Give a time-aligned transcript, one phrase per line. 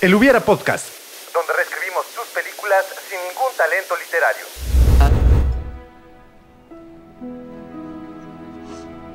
[0.00, 0.86] El Hubiera Podcast.
[1.34, 4.46] donde reescribimos tus películas sin ningún talento literario.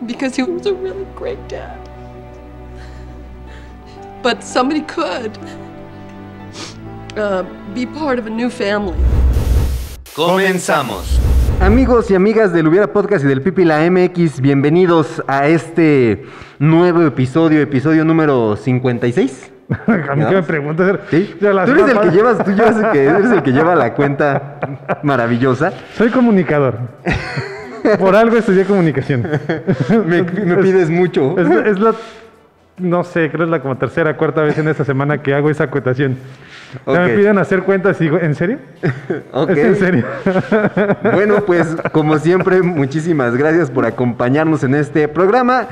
[0.05, 1.79] because he was a really great dad.
[4.21, 5.35] But somebody could
[7.17, 7.43] uh,
[7.73, 8.99] be part of a new family.
[10.13, 11.19] Comenzamos.
[11.61, 16.25] Amigos y amigas del Hubiera Podcast y del Pipi la MX, bienvenidos a este
[16.59, 19.54] nuevo episodio, episodio número 56.
[19.87, 20.99] A mí que me preguntas.
[21.09, 24.59] Tú eres el que llevas, tú llevas el que, eres el que lleva la cuenta
[25.03, 25.73] maravillosa.
[25.97, 26.77] Soy comunicador.
[27.99, 29.27] Por algo estudié comunicación.
[30.05, 31.37] Me, me pides mucho.
[31.39, 31.93] Es, es la.
[32.77, 35.49] No sé, creo que es la como tercera, cuarta vez en esta semana que hago
[35.49, 36.17] esa acotación.
[36.83, 37.09] O sea, Ok.
[37.09, 38.57] me piden hacer cuentas y digo, ¿en serio?
[39.31, 39.51] Ok.
[39.51, 40.05] ¿Es en serio?
[41.13, 45.67] Bueno, pues como siempre, muchísimas gracias por acompañarnos en este programa.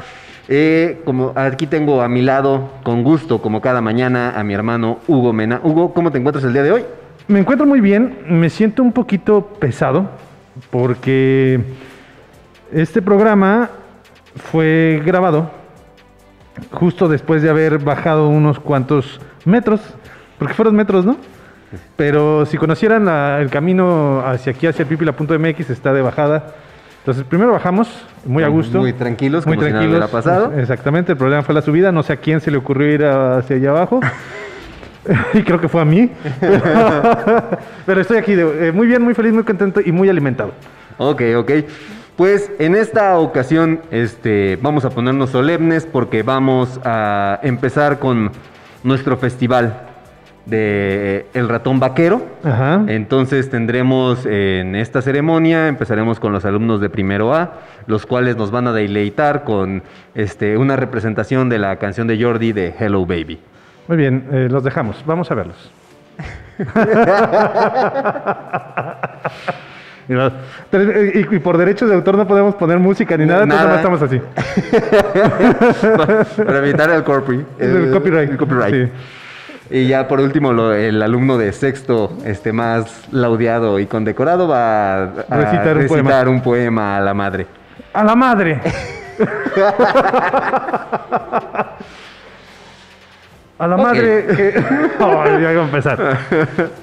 [0.50, 5.00] Eh, como aquí tengo a mi lado, con gusto, como cada mañana, a mi hermano
[5.08, 5.62] Hugo Mena.
[5.64, 6.86] Hugo, ¿cómo te encuentras el día de hoy?
[7.28, 10.10] Me encuentro muy bien, me siento un poquito pesado
[10.70, 11.62] porque
[12.72, 13.70] este programa
[14.36, 15.50] fue grabado
[16.72, 19.82] justo después de haber bajado unos cuantos metros,
[20.38, 21.18] porque fueron metros, ¿no?
[21.96, 23.08] Pero si conocieran
[23.40, 26.56] el camino hacia aquí, hacia pipila.mx, está de bajada.
[27.04, 27.90] Entonces, primero bajamos,
[28.26, 28.80] muy a gusto.
[28.80, 30.10] Muy tranquilos, Muy como si nada tranquilos.
[30.10, 30.54] pasado.
[30.58, 31.92] Exactamente, el problema fue la subida.
[31.92, 34.00] No sé a quién se le ocurrió ir hacia allá abajo.
[35.34, 36.10] y creo que fue a mí.
[37.86, 40.54] Pero estoy aquí de- eh, muy bien, muy feliz, muy contento y muy alimentado.
[40.98, 41.52] Ok, ok.
[42.16, 48.32] Pues en esta ocasión este, vamos a ponernos solemnes porque vamos a empezar con
[48.84, 49.90] nuestro festival
[50.46, 52.22] de El Ratón Vaquero.
[52.44, 52.82] Ajá.
[52.88, 57.54] Entonces tendremos en esta ceremonia, empezaremos con los alumnos de primero A,
[57.88, 59.84] los cuales nos van a deleitar con
[60.16, 63.40] este, una representación de la canción de Jordi de Hello Baby.
[63.88, 65.04] Muy bien, eh, los dejamos.
[65.06, 65.72] Vamos a verlos.
[70.10, 73.66] Y eh, y, y por derechos de autor no podemos poner música ni nada, entonces
[73.66, 73.82] Nada.
[73.82, 74.22] no estamos así.
[76.44, 78.32] Para evitar el, corpi- El copyright.
[78.32, 78.92] el copyright.
[79.76, 84.94] Y ya por último, lo- el alumno de sexto, este más laudeado y condecorado, va
[84.96, 86.22] a, a Recitar un poema.
[86.30, 87.48] un poema a la madre.
[87.92, 88.60] ¡A la madre!
[93.60, 94.26] A la madre.
[95.00, 96.18] Ay, ya iba a empezar.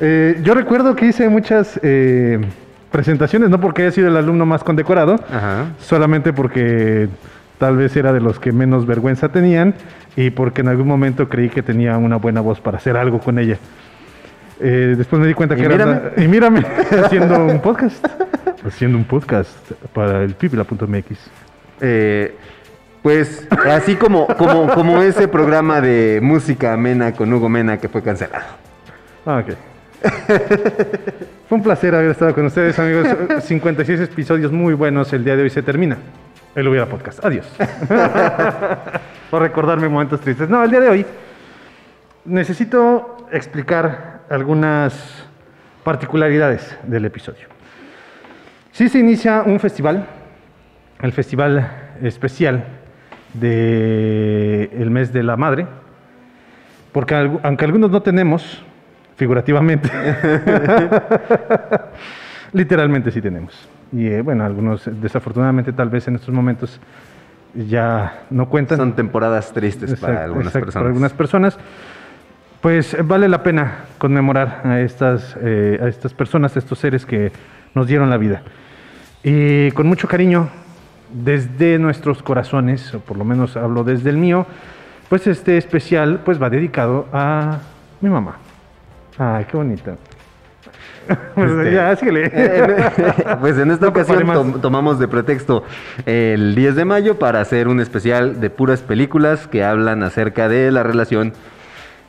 [0.00, 2.40] Eh, yo recuerdo que hice muchas eh,
[2.90, 5.66] presentaciones, no porque haya sido el alumno más condecorado, Ajá.
[5.80, 7.08] solamente porque
[7.60, 9.74] tal vez era de los que menos vergüenza tenían
[10.16, 13.38] y porque en algún momento creí que tenía una buena voz para hacer algo con
[13.38, 13.58] ella.
[14.58, 15.76] Eh, después me di cuenta Y que era...
[15.76, 16.00] mírame.
[16.16, 16.60] Y mírame,
[17.04, 18.04] haciendo un podcast.
[18.66, 19.50] Haciendo un podcast
[19.92, 21.30] para el pipila.mx.
[21.82, 22.34] Eh,
[23.02, 28.02] pues así como, como, como ese programa de música amena con Hugo Mena que fue
[28.02, 28.46] cancelado.
[29.26, 29.54] Ah, ok.
[31.46, 33.06] Fue un placer haber estado con ustedes, amigos.
[33.44, 35.12] 56 episodios muy buenos.
[35.12, 35.98] El día de hoy se termina.
[36.54, 37.24] El Hubiera Podcast.
[37.24, 37.46] Adiós.
[39.30, 40.48] Por recordarme momentos tristes.
[40.48, 41.06] No, el día de hoy
[42.24, 45.24] necesito explicar algunas
[45.84, 47.46] particularidades del episodio.
[48.72, 50.06] Sí se inicia un festival,
[51.00, 51.70] el festival
[52.02, 52.64] especial
[53.34, 55.66] del mes de la madre,
[56.92, 58.62] porque aunque algunos no tenemos,
[59.16, 59.90] figurativamente,
[62.52, 63.68] literalmente sí tenemos.
[63.92, 66.80] Y eh, bueno, algunos desafortunadamente tal vez en estos momentos
[67.54, 68.78] ya no cuentan.
[68.78, 70.74] Son temporadas tristes para algunas exacto, personas.
[70.74, 71.58] para algunas personas.
[72.60, 77.06] Pues eh, vale la pena conmemorar a estas, eh, a estas personas, a estos seres
[77.06, 77.32] que
[77.74, 78.42] nos dieron la vida.
[79.22, 80.48] Y con mucho cariño,
[81.12, 84.46] desde nuestros corazones, o por lo menos hablo desde el mío,
[85.08, 87.58] pues este especial pues va dedicado a
[88.00, 88.36] mi mamá.
[89.18, 89.98] Ay, qué bonito.
[91.34, 92.30] Pues Este, ya, síguele.
[93.40, 95.64] pues en esta No ocasión tom- tomamos de pretexto
[96.06, 100.70] el 10 de mayo para hacer un especial de puras películas que hablan acerca de
[100.70, 101.32] la relación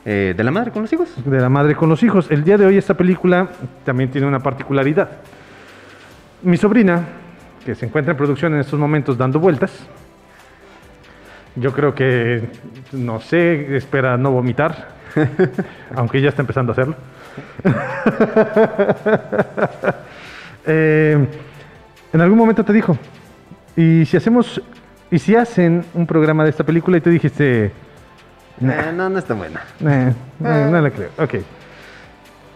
[0.05, 1.13] eh, de la madre con los hijos.
[1.25, 2.29] de la madre con los hijos.
[2.31, 3.47] El día de hoy esta película
[3.85, 5.09] también tiene una particularidad.
[6.43, 7.01] Mi sobrina,
[7.65, 9.71] que se encuentra en producción en estos momentos dando vueltas,
[11.55, 12.49] yo creo que,
[12.93, 14.87] no sé, espera no vomitar,
[15.95, 16.95] aunque ya está empezando a hacerlo.
[20.63, 21.17] Eh,
[22.13, 22.95] en algún momento te dijo,
[23.75, 24.61] y si hacemos,
[25.09, 27.71] y si hacen un programa de esta película y tú dijiste,
[28.61, 29.61] Eh, no, no está buena.
[29.83, 31.09] eh, no le creo.
[31.17, 31.35] Ok.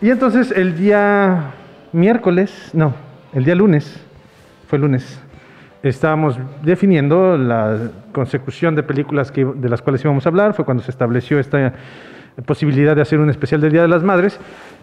[0.01, 1.45] Y entonces el día
[1.93, 2.93] miércoles, no,
[3.33, 3.99] el día lunes,
[4.67, 5.19] fue lunes,
[5.81, 7.75] estábamos definiendo la
[8.11, 10.53] consecución de películas que, de las cuales íbamos a hablar.
[10.53, 11.73] Fue cuando se estableció esta
[12.45, 14.39] posibilidad de hacer un especial del Día de las Madres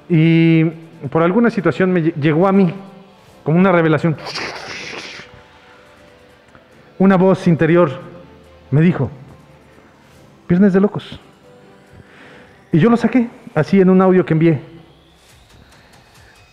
[0.08, 0.64] y
[1.10, 2.72] por alguna situación me lle- llegó a mí
[3.44, 4.16] como una revelación.
[6.98, 7.90] Una voz interior
[8.70, 9.10] me dijo,
[10.48, 11.18] Viernes de Locos.
[12.72, 14.60] Y yo lo saqué, así en un audio que envié.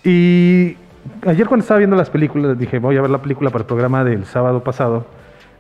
[0.04, 0.76] Y
[1.26, 4.04] ayer cuando estaba viendo las películas, dije, voy a ver la película para el programa
[4.04, 5.06] del sábado pasado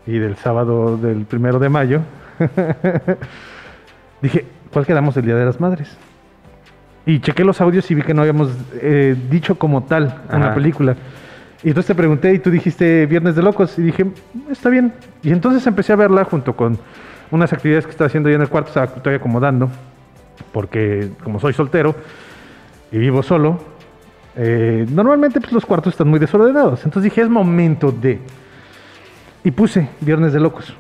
[0.08, 2.02] y del sábado del primero de mayo.
[4.22, 5.98] dije, ¿cuál quedamos del Día de las Madres?
[7.06, 10.56] Y chequé los audios y vi que no habíamos eh, dicho como tal una Ajá.
[10.56, 10.96] película.
[11.64, 14.06] Y entonces te pregunté y tú dijiste Viernes de Locos y dije,
[14.50, 14.94] está bien.
[15.24, 16.78] Y entonces empecé a verla junto con
[17.32, 19.70] unas actividades que estaba haciendo yo en el cuarto, estaba estoy acomodando,
[20.52, 21.96] porque como soy soltero
[22.92, 23.60] y vivo solo,
[24.36, 26.86] eh, normalmente pues, los cuartos están muy desordenados.
[26.86, 28.20] Entonces dije, es momento de...
[29.44, 30.74] Y puse Viernes de Locos.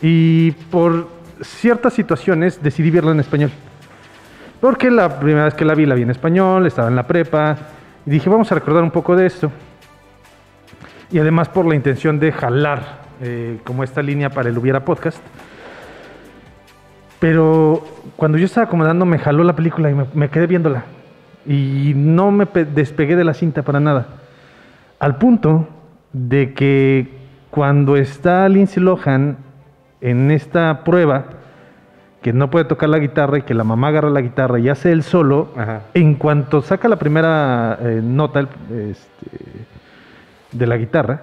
[0.00, 1.08] Y por
[1.42, 3.50] ciertas situaciones decidí verla en español.
[4.60, 7.56] Porque la primera vez que la vi, la vi en español, estaba en la prepa.
[8.06, 9.50] Y dije, vamos a recordar un poco de esto.
[11.10, 15.18] Y además por la intención de jalar eh, como esta línea para el Hubiera Podcast.
[17.18, 17.84] Pero
[18.16, 20.84] cuando yo estaba acomodando, me jaló la película y me, me quedé viéndola.
[21.46, 24.06] Y no me pe- despegué de la cinta para nada.
[24.98, 25.68] Al punto
[26.12, 27.08] de que
[27.50, 29.36] cuando está Lindsay Lohan
[30.02, 31.24] en esta prueba,
[32.20, 34.92] que no puede tocar la guitarra y que la mamá agarra la guitarra y hace
[34.92, 35.82] el solo, Ajá.
[35.94, 39.38] en cuanto saca la primera eh, nota este,
[40.52, 41.22] de la guitarra,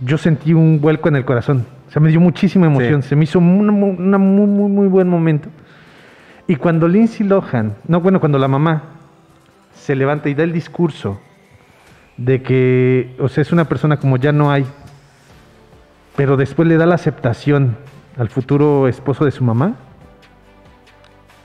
[0.00, 1.66] yo sentí un vuelco en el corazón.
[1.88, 3.02] O sea, me dio muchísima emoción.
[3.02, 3.10] Sí.
[3.10, 5.48] Se me hizo un muy, muy, muy buen momento.
[6.48, 8.82] Y cuando Lindsay Lohan, no, bueno, cuando la mamá
[9.74, 11.20] se levanta y da el discurso
[12.16, 14.64] de que, o sea, es una persona como ya no hay,
[16.16, 17.76] pero después le da la aceptación
[18.18, 19.74] al futuro esposo de su mamá.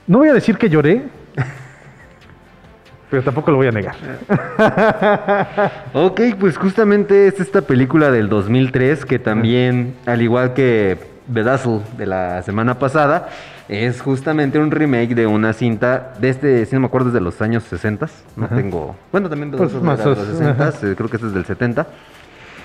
[0.06, 1.02] No voy a decir que lloré,
[3.10, 3.94] pero tampoco lo voy a negar.
[5.92, 10.98] Ok, pues justamente es esta película del 2003 que también, al igual que
[11.28, 13.28] Bedazzle de la semana pasada,
[13.68, 17.20] es justamente un remake de una cinta de este, si no me acuerdo, es de
[17.20, 18.06] los años 60.
[18.36, 18.56] No Ajá.
[18.56, 18.96] tengo.
[19.12, 20.86] Bueno, también Pues Bedazzle era de los 60, ajá.
[20.86, 21.86] eh, creo que este es del 70.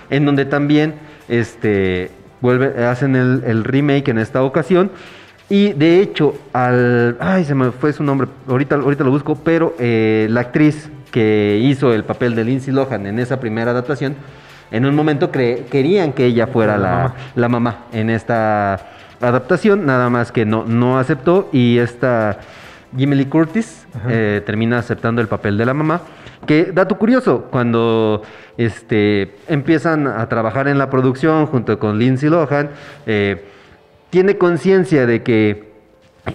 [0.09, 0.95] En donde también
[1.27, 2.12] este,
[2.42, 4.92] vuelve, hacen el, el remake en esta ocasión.
[5.50, 7.18] Y de hecho, al.
[7.19, 8.27] Ay, se me fue su nombre.
[8.48, 9.36] Ahorita, ahorita lo busco.
[9.36, 14.15] Pero eh, la actriz que hizo el papel de Lindsay Lohan en esa primera adaptación,
[14.71, 17.13] en un momento cre- querían que ella fuera La la, mamá.
[17.36, 18.88] la mamá en esta
[19.21, 19.86] adaptación.
[19.86, 21.48] Nada más que no, no aceptó.
[21.53, 22.39] Y esta
[22.98, 26.01] Jimmy Lee Curtis eh, termina aceptando el papel de la mamá.
[26.45, 28.22] Que, dato curioso, cuando
[28.57, 32.69] este, empiezan a trabajar en la producción junto con Lindsay Lohan,
[33.06, 33.44] eh,
[34.10, 35.68] tiene conciencia de que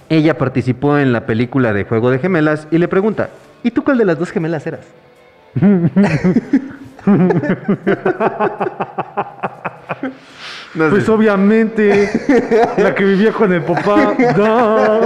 [0.09, 3.29] ella participó en la película de Juego de Gemelas y le pregunta,
[3.63, 4.85] ¿y tú cuál de las dos gemelas eras?
[10.75, 10.89] No sé.
[10.89, 12.09] Pues obviamente,
[12.77, 14.15] la que vivía con el papá.
[14.37, 15.01] no.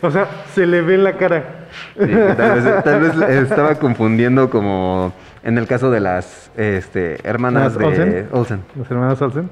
[0.00, 1.66] O sea, se le ve en la cara.
[1.98, 5.12] Sí, tal, vez, tal vez estaba confundiendo como
[5.42, 8.28] en el caso de las este, hermanas ¿Las de Olsen?
[8.32, 8.60] Olsen.
[8.76, 9.50] Los hermanos Olsen.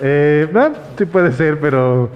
[0.00, 2.10] Eh, ah, sí puede ser, pero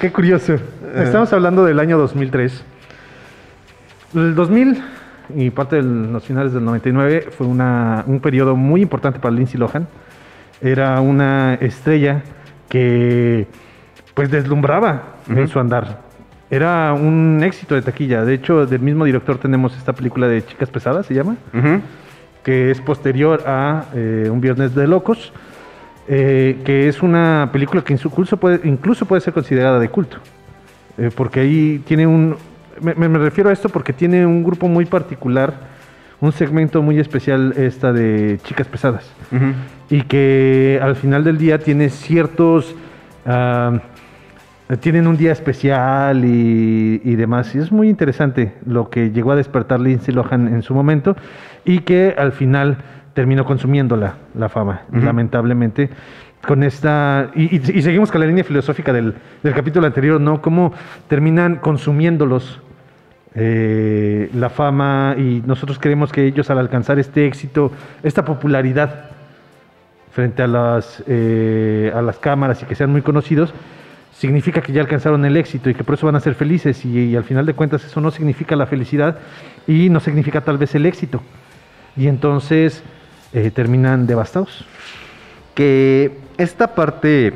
[0.00, 0.56] qué, curioso.
[0.94, 2.64] Estamos hablando del año 2003.
[4.14, 4.82] El 2000
[5.36, 9.58] y parte de los finales del 99 fue una, un periodo muy importante para Lindsay
[9.58, 9.86] Lohan.
[10.64, 12.22] Era una estrella
[12.68, 13.46] que
[14.14, 16.00] pues deslumbraba en su andar.
[16.50, 18.24] Era un éxito de taquilla.
[18.24, 21.36] De hecho, del mismo director tenemos esta película de Chicas Pesadas, se llama
[22.44, 25.32] que es posterior a eh, Un Viernes de Locos,
[26.06, 30.18] eh, que es una película que incluso puede, incluso puede ser considerada de culto,
[30.98, 32.36] eh, porque ahí tiene un...
[32.80, 35.54] Me refiero a esto porque tiene un grupo muy particular,
[36.24, 39.10] un segmento muy especial esta de Chicas Pesadas,
[39.90, 42.74] y que al final del día tiene ciertos...
[43.26, 43.78] ah,
[44.80, 47.54] tienen un día especial y, y demás.
[47.54, 51.16] Y es muy interesante lo que llegó a despertar Lindsay Lohan en su momento
[51.66, 52.78] y que al final
[53.12, 54.14] terminó consumiendo la,
[54.48, 55.90] fama, lamentablemente.
[56.48, 57.30] Con esta.
[57.34, 60.40] Y, y- y seguimos con la línea filosófica del, del capítulo anterior, ¿no?
[60.40, 60.72] Cómo
[61.08, 62.60] terminan consumiéndolos
[63.36, 67.72] eh, la fama y nosotros creemos que ellos al alcanzar este éxito,
[68.02, 69.10] esta popularidad,
[70.12, 73.52] frente a las, eh, a las cámaras y que sean muy conocidos,
[74.12, 77.16] significa que ya alcanzaron el éxito y que por eso van a ser felices y,
[77.16, 79.18] al final de cuentas eso no significa la felicidad
[79.66, 81.20] y no significa tal vez el éxito.
[81.96, 82.84] Y entonces
[83.32, 84.64] eh, terminan devastados.
[85.54, 87.32] que esta parte,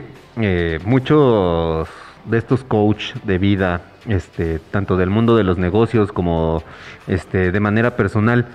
[0.85, 1.88] muchos
[2.30, 6.62] de estos coach de vida, este, tanto del mundo de los negocios como
[7.06, 8.47] este, de manera personal,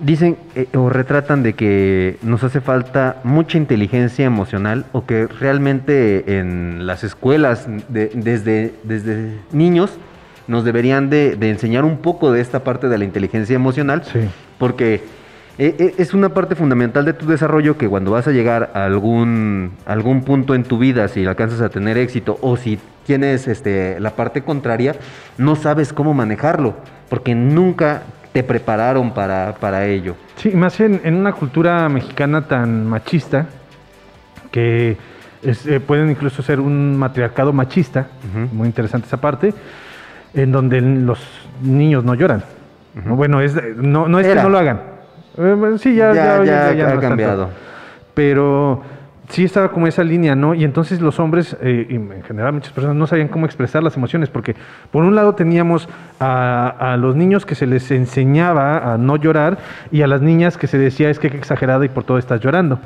[0.00, 6.38] dicen eh, o retratan de que nos hace falta mucha inteligencia emocional o que realmente
[6.38, 9.92] en las escuelas de- desde, desde niños
[10.48, 14.20] nos deberían de, de enseñar un poco de esta parte de la inteligencia emocional Sí.
[14.58, 15.02] porque
[15.58, 20.22] es una parte fundamental de tu desarrollo que cuando vas a llegar a algún, algún
[20.24, 24.42] punto en tu vida, si alcanzas a tener éxito o si tienes este, la parte
[24.42, 24.96] contraria,
[25.38, 26.74] no sabes cómo manejarlo,
[27.08, 30.16] porque nunca te prepararon para, para ello.
[30.36, 33.46] Sí, más en, en una cultura mexicana tan machista,
[34.50, 34.96] que
[35.42, 38.54] es, eh, pueden incluso ser un matriarcado machista, Ujú.
[38.56, 39.54] muy interesante esa parte,
[40.34, 41.20] en donde los
[41.62, 42.42] niños no lloran.
[43.04, 43.14] ¿no?
[43.14, 44.36] Bueno, es, no, no es Era.
[44.36, 44.93] que no lo hagan.
[45.38, 47.00] Eh, sí, ya, Ya- ha no es tanto.
[47.00, 47.48] cambiado.
[48.14, 48.82] Pero
[49.28, 50.54] sí estaba como esa línea, ¿no?
[50.54, 53.96] Y entonces los hombres, eh, y en general muchas personas, no sabían cómo expresar las
[53.96, 54.54] emociones, porque
[54.92, 55.88] por un lado teníamos
[56.20, 59.58] a, a los niños que se les enseñaba a no llorar
[59.90, 62.40] y a las niñas que se decía es que qué exagerada y por todo estás
[62.40, 62.78] llorando.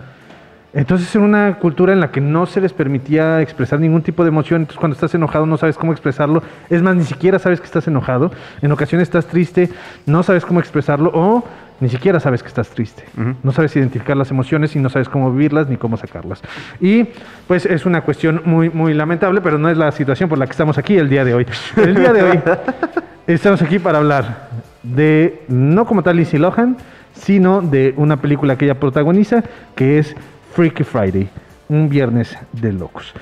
[0.75, 4.29] Entonces era una cultura en la que no se les permitía expresar ningún tipo de
[4.29, 4.61] emoción.
[4.63, 6.43] Entonces cuando estás enojado no sabes cómo expresarlo.
[6.69, 8.31] Es más, ni siquiera sabes que estás enojado.
[8.61, 9.71] En ocasiones estás triste,
[10.07, 11.43] no sabes cómo expresarlo o
[11.81, 13.05] ni siquiera sabes que estás triste.
[13.43, 16.43] No sabes identificar las emociones y no sabes cómo vivirlas ni cómo sacarlas.
[16.81, 17.07] Y
[17.47, 20.53] pues es una cuestión muy, muy lamentable, pero no es la situación por la que
[20.53, 21.47] estamos aquí el día de hoy.
[21.77, 22.41] El día de hoy
[23.27, 24.49] estamos aquí para hablar
[24.83, 26.77] de, no como tal Lindsay Lohan,
[27.15, 29.43] sino de una película que ella protagoniza,
[29.75, 30.17] que es
[30.55, 31.29] Freaky Friday,
[31.69, 33.13] un viernes de locos,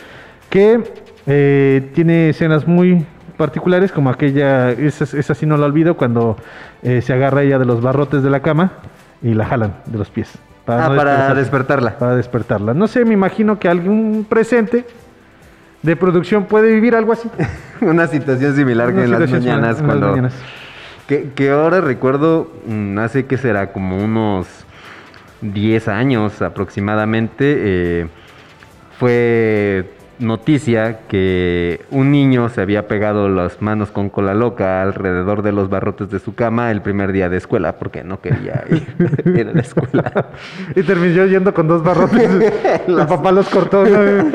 [0.49, 0.83] que
[1.27, 3.05] eh, tiene escenas muy
[3.37, 6.37] particulares, como aquella, esa, esa sí no la olvido, cuando
[6.83, 8.73] eh, se agarra ella de los barrotes de la cama
[9.23, 10.39] y la jalan de los pies.
[10.67, 11.99] Ah, no para despertarla.
[11.99, 12.75] Para despertarla.
[12.75, 14.85] No sé, me imagino que algún presente
[15.83, 17.31] de producción puede vivir algo así.
[17.81, 20.09] Una situación similar que en las mañanas en las cuando...
[20.09, 20.35] mañanas.
[21.07, 24.49] Que, que ahora recuerdo, mm, hace que será como unos
[25.41, 28.09] 10 años aproximadamente, eh,
[28.99, 35.53] fue noticia que un niño se había pegado las manos con cola loca alrededor de
[35.53, 38.87] los barrotes de su cama el primer día de escuela porque no quería ir,
[39.27, 40.27] ir a la escuela.
[40.75, 42.29] Y terminó yendo con dos barrotes.
[42.89, 43.85] El papá los cortó.
[43.85, 44.31] ¿no?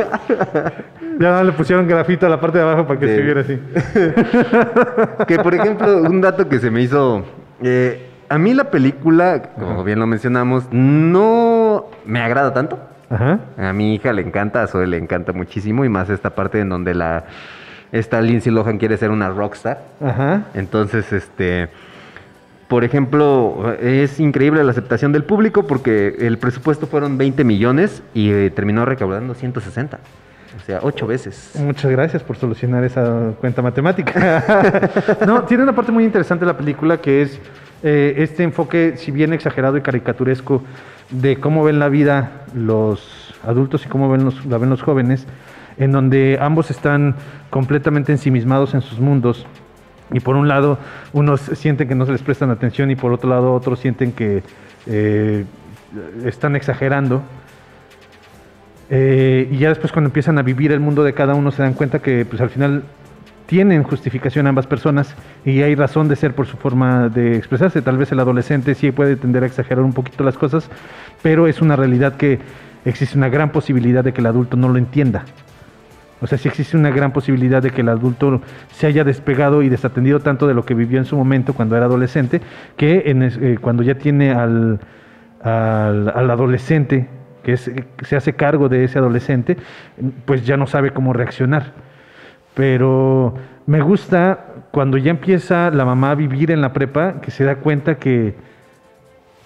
[1.19, 3.15] Ya no le pusieron grafito a la parte de abajo para que Sí.
[3.15, 3.59] se viera así.
[5.27, 7.23] Que por ejemplo, un dato que se me hizo.
[7.61, 12.79] eh, a mí la película, como bien lo mencionamos, no me agrada tanto.
[13.11, 13.39] Ajá.
[13.57, 16.69] A mi hija le encanta, a Zoe le encanta muchísimo y más esta parte en
[16.69, 17.25] donde la
[17.91, 19.81] esta Lindsay Lohan quiere ser una rockstar.
[20.01, 20.43] Ajá.
[20.53, 21.67] Entonces, este,
[22.69, 28.31] por ejemplo, es increíble la aceptación del público porque el presupuesto fueron 20 millones y
[28.31, 29.99] eh, terminó recaudando 160.
[30.57, 31.53] O sea, ocho veces.
[31.59, 34.83] Muchas gracias por solucionar esa cuenta matemática.
[35.25, 37.39] no, tiene una parte muy interesante la película que es
[37.83, 40.61] eh, este enfoque, si bien exagerado y caricaturesco,
[41.09, 45.25] de cómo ven la vida los adultos y cómo ven los, la ven los jóvenes,
[45.77, 47.15] en donde ambos están
[47.49, 49.45] completamente ensimismados en sus mundos.
[50.11, 50.77] Y por un lado,
[51.13, 54.43] unos sienten que no se les prestan atención y por otro lado, otros sienten que
[54.85, 55.45] eh,
[56.25, 57.23] están exagerando.
[58.93, 61.73] Eh, y ya después cuando empiezan a vivir el mundo de cada uno se dan
[61.73, 62.83] cuenta que pues al final
[63.45, 67.81] tienen justificación ambas personas y hay razón de ser por su forma de expresarse.
[67.81, 70.69] Tal vez el adolescente sí puede tender a exagerar un poquito las cosas,
[71.21, 72.39] pero es una realidad que
[72.83, 75.23] existe una gran posibilidad de que el adulto no lo entienda.
[76.19, 79.69] O sea, sí existe una gran posibilidad de que el adulto se haya despegado y
[79.69, 82.41] desatendido tanto de lo que vivió en su momento cuando era adolescente,
[82.75, 84.79] que eh, cuando ya tiene al,
[85.41, 87.09] al adolescente,
[87.43, 87.71] que, es,
[88.03, 89.57] se hace cargo de ese adolescente,
[90.25, 91.73] pues ya no sabe cómo reaccionar.
[92.53, 97.43] Pero me gusta cuando ya empieza la mamá a vivir en la prepa, que se
[97.43, 98.35] da cuenta que,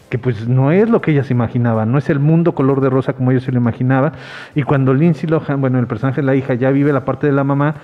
[0.09, 2.89] que pues no es lo que ella se imaginaba, no es el mundo color de
[2.89, 4.13] rosa como ella se lo imaginaba.
[4.53, 7.33] Y cuando Lindsay Lohan, bueno, el personaje de la hija ya vive la parte de
[7.33, 7.75] la mamá,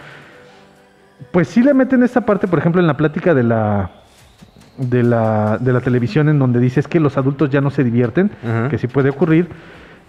[1.32, 3.92] pues sí le meten esta parte, por ejemplo, en la plática de la
[4.78, 8.32] de la, de la televisión en donde dices que los adultos ya no se divierten,
[8.70, 9.50] que sí puede ocurrir,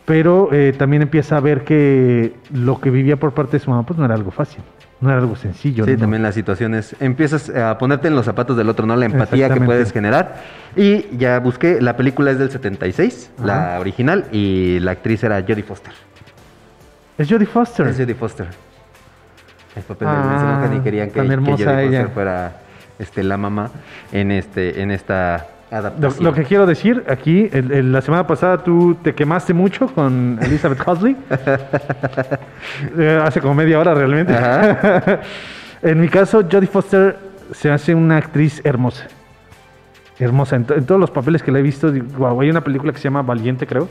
[0.05, 3.85] pero eh, también empieza a ver que lo que vivía por parte de su mamá
[3.85, 4.63] pues no era algo fácil,
[5.01, 5.85] no era algo sencillo.
[5.85, 5.99] Sí, ¿no?
[5.99, 6.97] también las situaciones.
[7.01, 8.97] Empiezas a ponerte en los zapatos del otro, ¿no?
[8.97, 10.43] La empatía que puedes generar.
[10.77, 15.63] Y ya busqué, la película es del 76, la original, y la actriz era Jodie
[15.63, 15.93] Foster.
[17.19, 17.87] Es Jodie Foster.
[17.87, 18.47] Es Jodie Foster.
[19.77, 22.01] El papel de Ah, y querían que, tan que Jodie ella.
[22.03, 22.53] Foster fuera
[22.99, 23.71] este, la mamá
[24.13, 25.47] en, este, en esta
[25.99, 29.87] Lo, lo que quiero decir aquí, el- el- la semana pasada tú te quemaste mucho
[29.87, 31.17] con Elizabeth Huxley.
[32.99, 34.35] Eh, hace como media hora realmente.
[35.83, 37.17] En mi caso, Jodie Foster
[37.53, 39.07] se hace una actriz hermosa.
[40.19, 40.55] Hermosa.
[40.55, 42.99] En, en todos los papeles que la he visto, digo, guau, hay una película que
[42.99, 43.89] se llama Valiente, creo.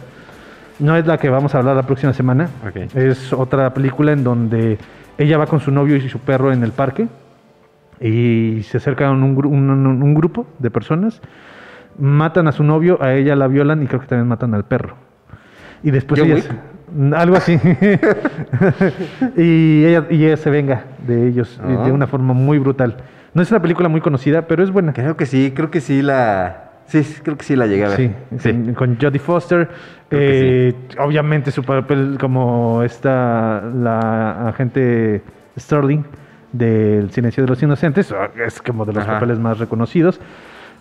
[0.79, 2.49] No es la que vamos a hablar la próxima semana.
[2.65, 2.95] Ok.
[2.95, 4.77] Es otra película en donde
[5.17, 7.07] ella va con su novio y su perro en el parque
[7.99, 11.19] y se acercan un, gru- un- un- un grupo de personas,
[11.99, 14.95] matan a su novio, a ella la violan y creo que también matan al perro.
[15.83, 17.53] Y después ella se- algo así.
[19.37, 21.83] y, ella, y ella se venga de ellos Ah.
[21.85, 22.97] de una forma muy brutal.
[23.33, 24.93] No es una película muy conocida, pero es buena.
[24.93, 26.67] Creo que sí, creo que sí la.
[26.87, 28.11] Sí, creo que sí la llegué a ver.
[28.37, 29.69] Sí, Con, con Jodie Foster.
[30.09, 35.21] Eh, Obviamente su papel como esta, la agente
[35.57, 36.03] Sterling
[36.51, 39.13] del Silencio de los Inocentes, ah, es como de los Ajá.
[39.13, 40.19] papeles más reconocidos.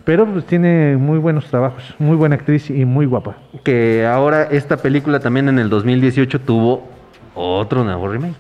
[0.05, 3.37] Pero pues, tiene muy buenos trabajos, muy buena actriz y muy guapa.
[3.65, 6.89] Que ahora esta película también en el 2018 tuvo
[7.35, 8.35] otro nuevo remake.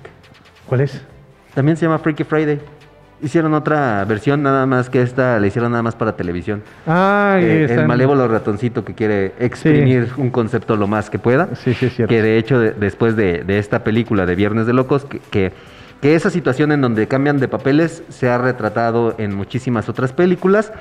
[0.66, 1.04] ¿Cuál es?
[1.54, 2.60] También se llama Freaky Friday.
[3.22, 6.62] Hicieron otra versión, nada más que esta la hicieron nada más para televisión.
[6.86, 11.54] Ah, Eh, el malévolo ratoncito que quiere exprimir un concepto lo más que pueda.
[11.56, 12.08] Sí, sí, es cierto.
[12.08, 15.52] Que de hecho, de- después de, de esta película de Viernes de Locos, que, que,
[16.00, 20.72] que esa situación en donde cambian de papeles se ha retratado en muchísimas otras películas,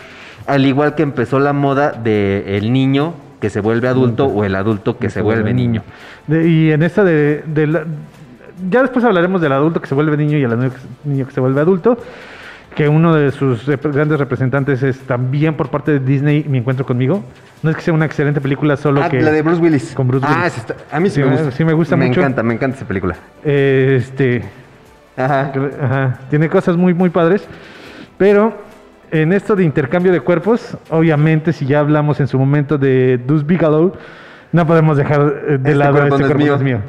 [0.49, 4.55] al igual que empezó la moda de el niño que se vuelve adulto o el
[4.55, 5.83] adulto que se vuelve niño.
[6.27, 7.83] De- y en esta de, de la-
[8.69, 10.57] ya después hablaremos del adulto que se vuelve niño y el
[11.05, 11.97] niño que- se vuelve adulto.
[12.75, 17.23] Que uno de sus grandes representantes es también por parte de Disney Mi Encuentro conmigo.
[17.63, 19.21] No es que sea una excelente película, solo Ah, que.
[19.21, 19.93] la de Bruce Willis.
[19.95, 20.53] con Bruce Ah, Willis.
[20.53, 21.51] sí está- a mí sí, Sí, me gusta.
[21.51, 22.19] sí me gusta mucho.
[22.19, 23.15] encanta, me encanta esa película.
[23.43, 24.43] eh, este.
[25.17, 25.51] Ajá.
[25.81, 27.45] Ajá, tiene cosas muy, muy padres.
[28.17, 28.55] Pero
[29.11, 33.45] en esto de intercambio de cuerpos, obviamente, si ya hablamos en su momento de Dus
[33.45, 33.93] Bigelow,
[34.51, 36.55] no podemos dejar eh, de Este lado cuerpo este no es cuerpo no mío.
[36.55, 36.79] es mío.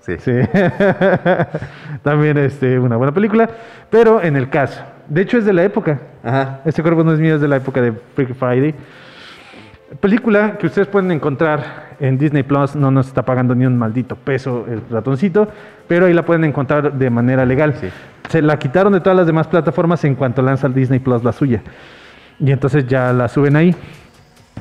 [0.00, 0.16] Sí.
[0.18, 0.32] Sí.
[2.02, 3.48] También este, una buena película.
[3.90, 6.00] Pero en el caso, de hecho es de la época.
[6.22, 6.60] Ajá.
[6.64, 8.74] Este cuerpo no es mío, es de la época de Freaky Friday.
[10.00, 14.16] Película que ustedes pueden encontrar en Disney Plus, no nos está pagando ni un maldito
[14.16, 15.48] peso el ratoncito,
[15.86, 17.74] pero ahí la pueden encontrar de manera legal.
[17.80, 17.88] Sí.
[18.28, 21.32] Se la quitaron de todas las demás plataformas en cuanto lanza el Disney Plus la
[21.32, 21.62] suya.
[22.40, 23.74] Y entonces ya la suben ahí.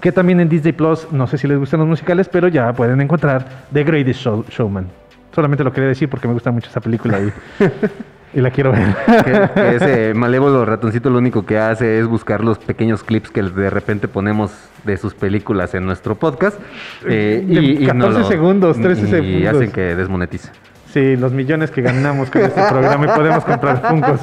[0.02, 3.00] Que también en Disney Plus, no sé si les gustan los musicales, pero ya pueden
[3.02, 4.88] encontrar The Greatest Show- Showman.
[5.34, 7.32] Solamente lo quería decir porque me gusta mucho esa película y,
[8.34, 8.96] y la quiero ver.
[9.24, 13.42] que, que ese malévolo ratoncito lo único que hace es buscar los pequeños clips que
[13.44, 14.52] de repente ponemos
[14.84, 16.60] de sus películas en nuestro podcast.
[17.08, 19.54] eh, De y, y no 14 segundos, 13 y segundos.
[19.56, 20.50] hacen que desmonetice.
[20.92, 24.22] Sí, los millones que ganamos con este programa y podemos comprar Funkos.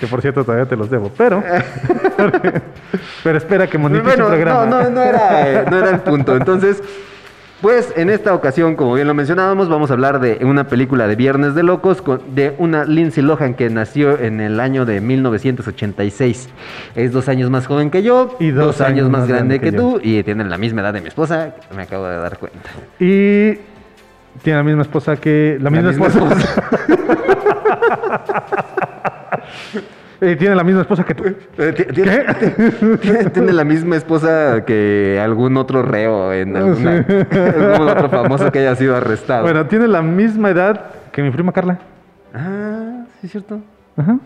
[0.00, 1.42] Que por cierto todavía te los debo, pero.
[3.24, 4.66] pero espera que monetice el Bueno, programa.
[4.66, 6.36] no, no, no era, eh, no era el punto.
[6.36, 6.82] Entonces,
[7.60, 11.16] pues en esta ocasión, como bien lo mencionábamos, vamos a hablar de una película de
[11.16, 16.48] Viernes de Locos con- de una Lindsay Lohan que nació en el año de 1986.
[16.94, 20.22] Es dos años más joven que yo, Y dos años más grande que, tú y
[20.22, 22.70] tienen la misma edad de mi esposa, me acabo de dar cuenta.
[23.00, 23.54] Y
[24.42, 25.58] tiene la misma esposa que.
[25.60, 26.62] La misma, misma esposa.
[30.20, 31.24] Eh, tiene la misma esposa que tú.
[31.26, 32.24] Eh, ti- Tiene,
[33.00, 38.58] tiene- tiene la misma esposa que algún otro reo en alguna, algún otro famoso que
[38.58, 39.44] haya sido arrestado.
[39.44, 41.78] Bueno, tiene la misma edad que mi prima Carla.
[42.34, 43.60] Ah, sí es cierto.
[43.96, 44.18] Ajá.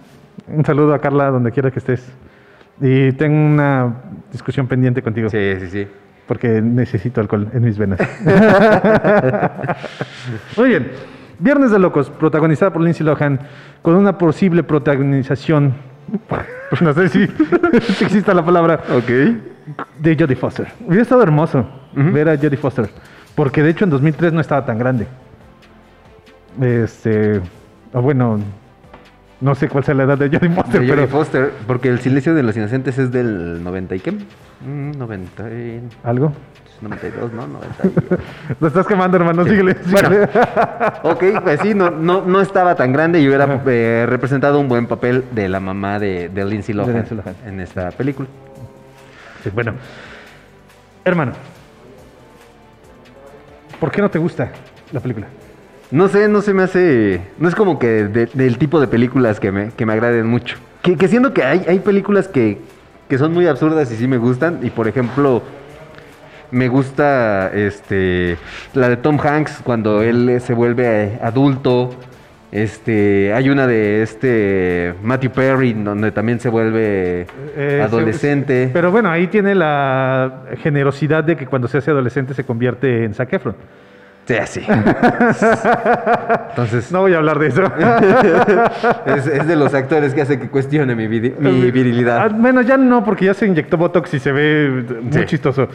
[0.49, 2.03] Un saludo a Carla donde quiera que estés.
[2.81, 3.95] Y tengo una
[4.33, 5.29] discusión pendiente contigo.
[5.29, 5.87] Sí, sí, sí.
[6.27, 8.01] Porque necesito alcohol en mis venas.
[10.57, 10.91] Muy bien.
[11.43, 13.41] Viernes de Locos, protagonizada por Lindsay Lohan,
[13.83, 15.75] con una posible protagonización,
[16.81, 17.27] no sé si,
[17.97, 19.09] si existe la palabra, Ok.
[19.99, 20.69] de Jodie Foster.
[20.87, 22.89] Hubiera estado hermoso ver a Jodie Foster,
[23.35, 25.07] porque de hecho en 2003 no estaba tan grande.
[26.61, 27.41] Este,
[27.93, 28.39] o bueno,
[29.41, 32.35] no sé cuál sea la edad de Jodie Foster, De pero Foster, porque el silencio
[32.35, 34.13] de los inocentes es del 90 y qué?
[34.13, 35.81] Mm, 90 y...
[36.05, 36.33] algo.
[36.83, 37.47] 92, ¿no?
[37.47, 38.55] 90 y...
[38.61, 39.45] Lo estás quemando, hermano.
[39.45, 39.77] Síguele.
[39.91, 40.11] Bueno.
[41.05, 44.87] Ok, pues sí, no, no, no estaba tan grande y hubiera eh, representado un buen
[44.87, 47.35] papel de la mamá de, de Lindsay Lohan, Lindsay Lohan.
[47.47, 48.29] en esta película.
[49.43, 49.75] Sí, bueno,
[51.05, 51.33] hermano,
[53.81, 54.51] ¿por qué no te gusta
[54.93, 55.27] la película?
[55.91, 57.21] No sé, no se me hace.
[57.39, 60.57] No es como que de- del tipo de películas que me, que me agraden mucho.
[60.83, 62.59] Que, que siendo que hay, hay películas que,
[63.09, 64.61] que son muy absurdas y sí me gustan.
[64.63, 65.43] Y por ejemplo,
[66.53, 68.37] me gusta este
[68.75, 71.91] la de Tom Hanks cuando él eh, se vuelve adulto
[72.53, 78.69] Este, hay una de este Matthew Perry donde también se vuelve Eh, adolescente.
[78.73, 83.15] pero bueno, ahí tiene la generosidad de que cuando se hace adolescente se convierte en
[83.15, 83.57] Zac Efron.
[84.27, 84.61] Sí, así.
[86.51, 87.63] Entonces, No voy a hablar de eso.
[89.07, 92.31] es, es de los actores que hace que cuestione mi, mi Ah, virilidad.
[92.33, 95.25] bueno, ya no, porque ya se inyectó Botox y se ve muy Sí.
[95.27, 95.69] chistoso.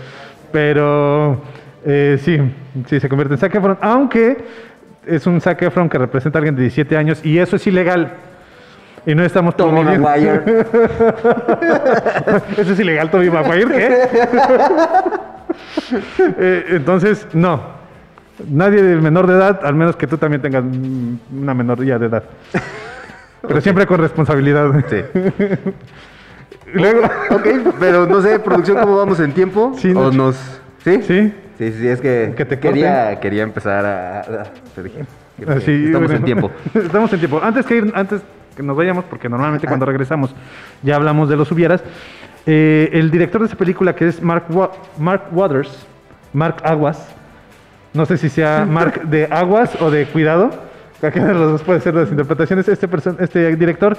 [0.51, 1.41] Pero
[1.85, 2.39] eh, sí,
[2.87, 3.77] sí, se convierte en Zac Efron.
[3.81, 4.37] Aunque
[5.05, 8.13] es un Zac Efron que representa a alguien de 17 años y eso es ilegal.
[9.05, 10.41] Y no estamos Tommy Maguire.
[12.57, 14.09] Eso es ilegal, Tommy Maguire, ¿qué?
[16.37, 17.61] Eh, entonces, no.
[18.49, 20.63] Nadie del menor de edad, al menos que tú también tengas
[21.31, 22.23] una menoría de edad.
[23.41, 24.69] Pero siempre con responsabilidad.
[24.89, 25.01] Sí.
[26.73, 27.01] Luego,
[27.31, 27.47] Ok,
[27.79, 29.73] pero no sé, producción, ¿cómo vamos en tiempo?
[29.77, 30.35] Sí, ¿O no- nos...
[30.83, 31.01] ¿Sí?
[31.03, 31.33] sí.
[31.57, 34.19] Sí, sí, es que, Que te quería, quería empezar a...
[34.19, 34.43] a-
[34.75, 35.05] te dije
[35.39, 36.15] que- Así, estamos bueno.
[36.19, 36.51] en tiempo.
[36.75, 37.39] Estamos en tiempo.
[37.43, 38.21] Antes que ir, antes
[38.55, 40.33] que nos vayamos, porque normalmente cuando regresamos
[40.83, 41.83] ya hablamos de los hubieras.
[42.45, 45.85] eh, el director de esa película que es Mark, Wa- Mark Waters,
[46.33, 47.07] Mark Aguas,
[47.93, 50.51] no sé si sea Mark de Aguas o de Cuidado,
[50.99, 52.67] cualquiera de los dos puede ser las interpretaciones.
[52.67, 52.87] Este,
[53.19, 53.97] este director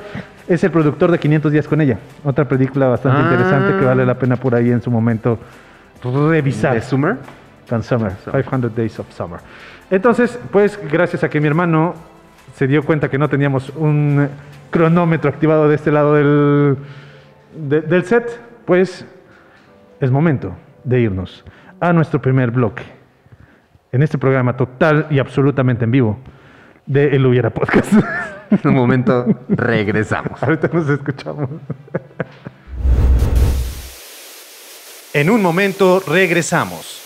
[0.49, 3.23] es el productor de 500 días con ella, otra película bastante Ah.
[3.23, 5.39] interesante que vale la pena por ahí en su momento
[6.03, 6.75] revisar.
[6.75, 7.17] ¿De Summer?
[7.69, 9.41] Con Summer, 500 Days of Summer.
[9.91, 11.95] Entonces, pues gracias a que mi hermano
[12.55, 14.29] se dio cuenta que no teníamos un
[14.71, 16.77] cronómetro activado de este lado del,
[17.69, 19.07] de- del set, pues
[20.01, 21.45] es momento de irnos
[21.81, 22.83] a nuestro primer bloque.
[23.93, 26.19] En este programa total y absolutamente en vivo
[26.89, 27.93] de El Hubiera Podcast.
[28.51, 30.43] En un momento regresamos.
[30.43, 31.51] Ahorita nos escuchamos.
[35.13, 37.03] En un momento regresamos.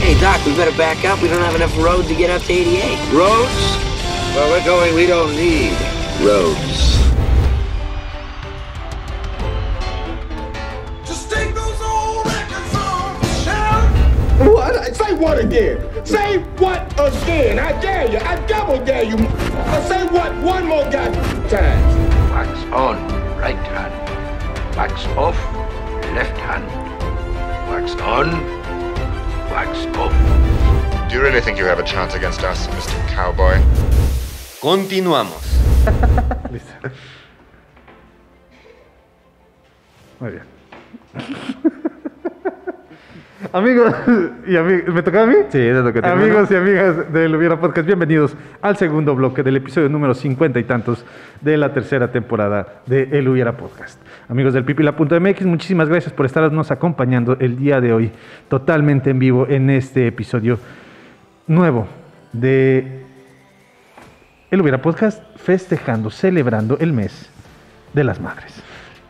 [0.00, 1.22] Hey, Doc, we better back up.
[1.22, 3.12] We don't have enough road to get up to 88.
[3.12, 3.78] Roads?
[4.34, 5.72] Where we're going, we don't need
[6.24, 7.07] roads.
[14.38, 14.94] What?
[14.94, 16.06] Say what again?
[16.06, 17.58] Say what again?
[17.58, 18.18] I dare you.
[18.18, 19.16] I double dare you.
[19.16, 22.30] Uh, say what one more goddamn time.
[22.30, 22.96] Wax on,
[23.36, 24.76] right hand.
[24.76, 25.34] Wax off,
[26.14, 26.64] left hand.
[27.68, 28.30] Wax on,
[29.50, 31.08] wax off.
[31.08, 33.08] Do you really think you have a chance against us, Mr.
[33.08, 33.60] Cowboy?
[34.60, 35.42] Continuamos.
[36.52, 36.92] Listo.
[40.20, 41.88] Muy bien.
[43.52, 43.94] Amigos
[44.48, 45.34] y amigas, ¿me tocaba a mí?
[45.50, 49.44] Sí, es lo que te Amigos y amigas del Hubiera Podcast, bienvenidos al segundo bloque
[49.44, 51.04] del episodio número 50 y tantos
[51.40, 54.00] de la tercera temporada de El Hubiera Podcast.
[54.28, 58.10] Amigos del pipila.mx, muchísimas gracias por estarnos acompañando el día de hoy,
[58.48, 60.58] totalmente en vivo en este episodio
[61.46, 61.86] nuevo
[62.32, 63.04] de
[64.50, 67.30] El Hubiera Podcast, festejando, celebrando el mes
[67.94, 68.67] de las madres.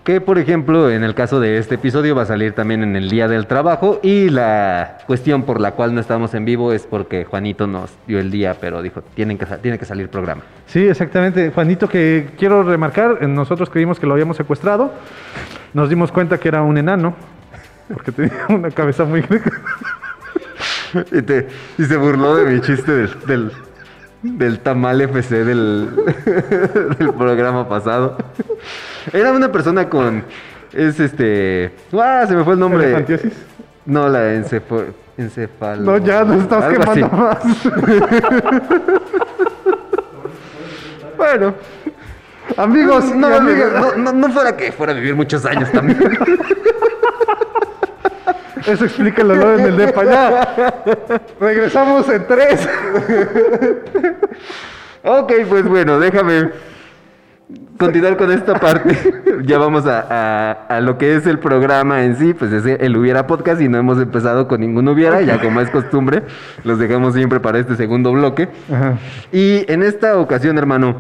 [0.09, 3.11] Que, por ejemplo, en el caso de este episodio va a salir también en el
[3.11, 7.27] Día del Trabajo y la cuestión por la cual no estamos en vivo es porque
[7.27, 10.41] Juanito nos dio el día, pero dijo, tienen que, tiene que salir programa.
[10.65, 11.51] Sí, exactamente.
[11.51, 14.95] Juanito, que quiero remarcar, nosotros creímos que lo habíamos secuestrado,
[15.75, 17.15] nos dimos cuenta que era un enano,
[17.93, 19.23] porque tenía una cabeza muy...
[21.13, 23.53] Y, te- y se burló de mi chiste del, del,
[24.23, 25.91] del tamal FC del,
[26.99, 28.17] del programa pasado.
[29.13, 30.25] Era una persona con...
[30.73, 31.73] Es este...
[31.93, 32.25] ¡Ah!
[32.29, 32.85] Se me fue el nombre.
[32.85, 33.33] ¿Elefantiosis?
[33.87, 34.85] No, la encefo,
[35.17, 35.83] encefalo...
[35.83, 36.79] No, ya algo así.
[36.79, 37.39] quemando más.
[41.19, 41.53] Bueno.
[42.57, 45.99] Amigos, No, no, no, no, no fuera que fuera a vivir muchos años también.
[48.73, 49.55] eso explícalo ¿no?
[49.55, 50.05] en el depa.
[50.05, 50.75] Ya.
[51.41, 52.69] Regresamos en tres.
[55.05, 56.51] ok, pues bueno, déjame
[57.79, 58.97] continuar con esta parte.
[59.45, 62.97] ya vamos a, a- a lo que es el programa en sí, pues es el
[62.97, 66.23] Hubiera Podcast y no hemos empezado con ningún Hubiera, ya como es costumbre,
[66.65, 68.49] los dejamos siempre para este segundo bloque.
[68.73, 68.99] Ajá.
[69.33, 70.97] Y en esta ocasión, hermano,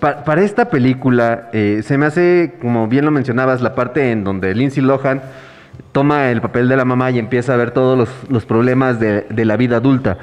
[0.00, 4.24] pa- para esta película eh, se me hace, como bien lo mencionabas, la parte en
[4.24, 5.20] donde Lindsay Lohan
[5.92, 9.22] toma el papel de la mamá y empieza a ver todos los, los problemas de,
[9.22, 10.18] de la vida adulta.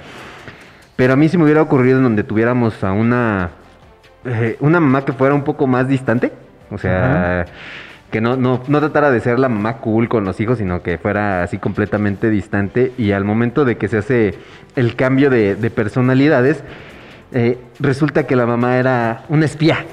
[0.95, 3.49] Pero a mí se me hubiera ocurrido en donde tuviéramos a una,
[4.25, 6.31] eh, una mamá que fuera un poco más distante.
[6.69, 7.45] O sea,
[8.11, 10.97] que no, no, no tratara de ser la mamá cool con los hijos, sino que
[10.97, 12.91] fuera así completamente distante.
[12.97, 14.35] Y al momento de que se hace
[14.75, 16.63] el cambio de, de personalidades,
[17.31, 19.85] eh, resulta que la mamá era una espía.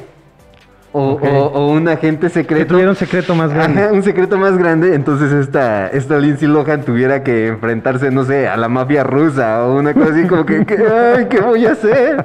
[0.92, 1.22] O, Ok.
[1.24, 2.66] o- o un agente Que secreto.
[2.68, 3.82] tuviera un secreto más grande.
[3.82, 4.94] Ajá, un secreto más grande.
[4.94, 9.78] Entonces esta, esta Lindsay Lohan tuviera que enfrentarse, no sé, a la mafia rusa o
[9.78, 12.24] una cosa así como que, que, ay, ¿qué voy a hacer?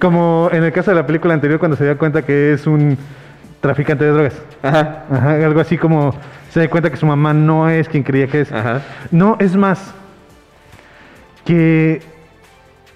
[0.00, 2.98] Como en el caso de la película anterior cuando se dio cuenta que es un
[3.60, 4.34] traficante de drogas.
[4.62, 5.04] Ajá.
[5.10, 6.14] Ajá, algo así como
[6.50, 8.52] se da cuenta que su mamá no es quien creía que es.
[8.52, 8.82] Ajá.
[9.10, 9.94] No, es más,
[11.44, 12.02] que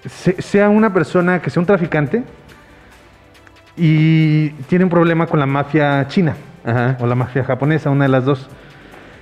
[0.07, 2.23] se- sea una persona, que sea un traficante
[3.79, 6.97] y tiene un problema con la mafia china Ajá.
[6.99, 8.49] o la mafia japonesa, una de las dos.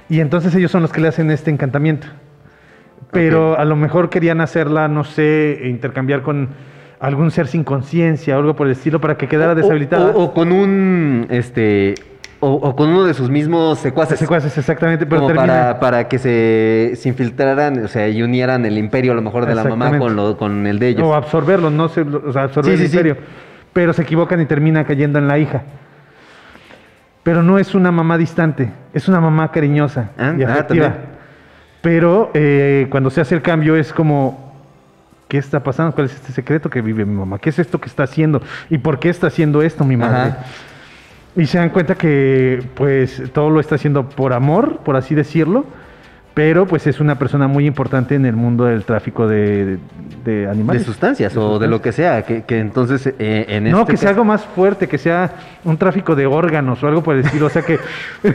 [0.10, 2.08] Y entonces ellos son los que le hacen este encantamiento.
[3.12, 6.50] Pero a lo mejor querían hacerla, no sé, intercambiar con
[7.00, 10.12] algún ser sin conciencia o algo por el estilo para que quedara O- deshabilitada.
[10.12, 11.93] O, o con un, este,
[12.39, 14.20] o, o con uno de sus mismos secuaces.
[14.20, 18.78] Secuaces, exactamente, pero como para, para que se, se infiltraran, o sea, y unieran el
[18.78, 21.04] imperio a lo mejor de la mamá con, lo, con el de ellos.
[21.08, 23.13] O absorberlo, no sé, o sea, absorber Sí, el sí, sí.
[23.78, 25.62] Pero se equivocan y termina cayendo en la hija.
[27.22, 30.96] Pero no es una mamá distante, es una mamá cariñosa Ah, y ah, afectiva.
[31.84, 34.56] Pero eh, cuando se hace el cambio es como,
[35.28, 35.94] ¿qué está pasando?
[35.94, 37.38] ¿Cuál es este secreto que vive mi mamá?
[37.38, 38.42] ¿Qué es esto que está haciendo?
[38.72, 40.32] ¿Y por qué está haciendo esto mi madre?
[40.32, 40.38] Ajá.
[41.36, 45.66] Y se dan cuenta que pues todo lo está haciendo por amor, por así decirlo,
[46.38, 49.80] pero pues es una persona muy importante en el mundo del tráfico de, de
[50.23, 50.84] de animales.
[50.84, 54.10] sustancias o de lo que sea, que, que entonces eh, en No, este que sea
[54.12, 55.32] algo más fuerte, que sea
[55.63, 57.47] un tráfico de órganos o algo por el estilo.
[57.47, 57.80] O sea que.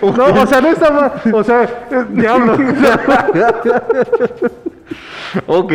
[0.00, 1.12] no, o sea, no está mal.
[1.32, 1.68] O sea,
[2.10, 2.56] diablo.
[5.48, 5.72] ok.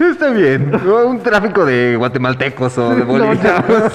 [0.00, 0.72] Está bien.
[0.84, 3.92] No, Un tráfico de guatemaltecos o de bolivianos.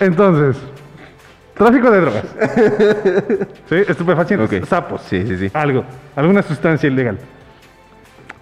[0.00, 0.56] Entonces,
[1.54, 2.24] tráfico de drogas.
[3.68, 3.74] ¿Sí?
[3.86, 4.66] Estupefacientes, Ok.
[4.66, 5.02] sapos.
[5.02, 5.50] Sí, sí, sí.
[5.54, 5.84] Algo,
[6.16, 7.18] alguna sustancia ilegal.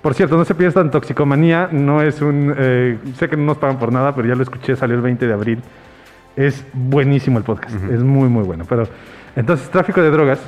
[0.01, 2.55] Por cierto, no se pierdan Toxicomanía, no es un...
[2.57, 5.27] eh, sé que no nos pagan por nada, pero ya lo escuché, salió el 20
[5.27, 5.61] de abril.
[6.37, 8.64] Es buenísimo el podcast, es muy, muy bueno.
[8.68, 8.85] Pero
[9.35, 10.38] entonces, tráfico de drogas.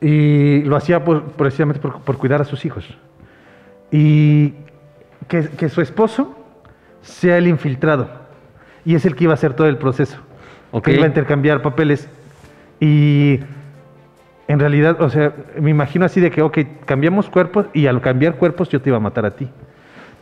[0.00, 2.84] Y lo hacía por- precisamente por, por cuidar a sus hijos.
[3.92, 4.54] Y
[5.28, 6.36] que, que su esposo
[7.00, 8.23] sea el infiltrado.
[8.84, 10.18] Y es el que iba a hacer todo el proceso.
[10.70, 10.84] Ok.
[10.84, 12.08] Que iba a intercambiar papeles.
[12.80, 13.40] Y
[14.48, 18.36] en realidad, o sea, me imagino así de que, ok, cambiamos cuerpos y al cambiar
[18.36, 19.48] cuerpos yo te iba a matar a ti.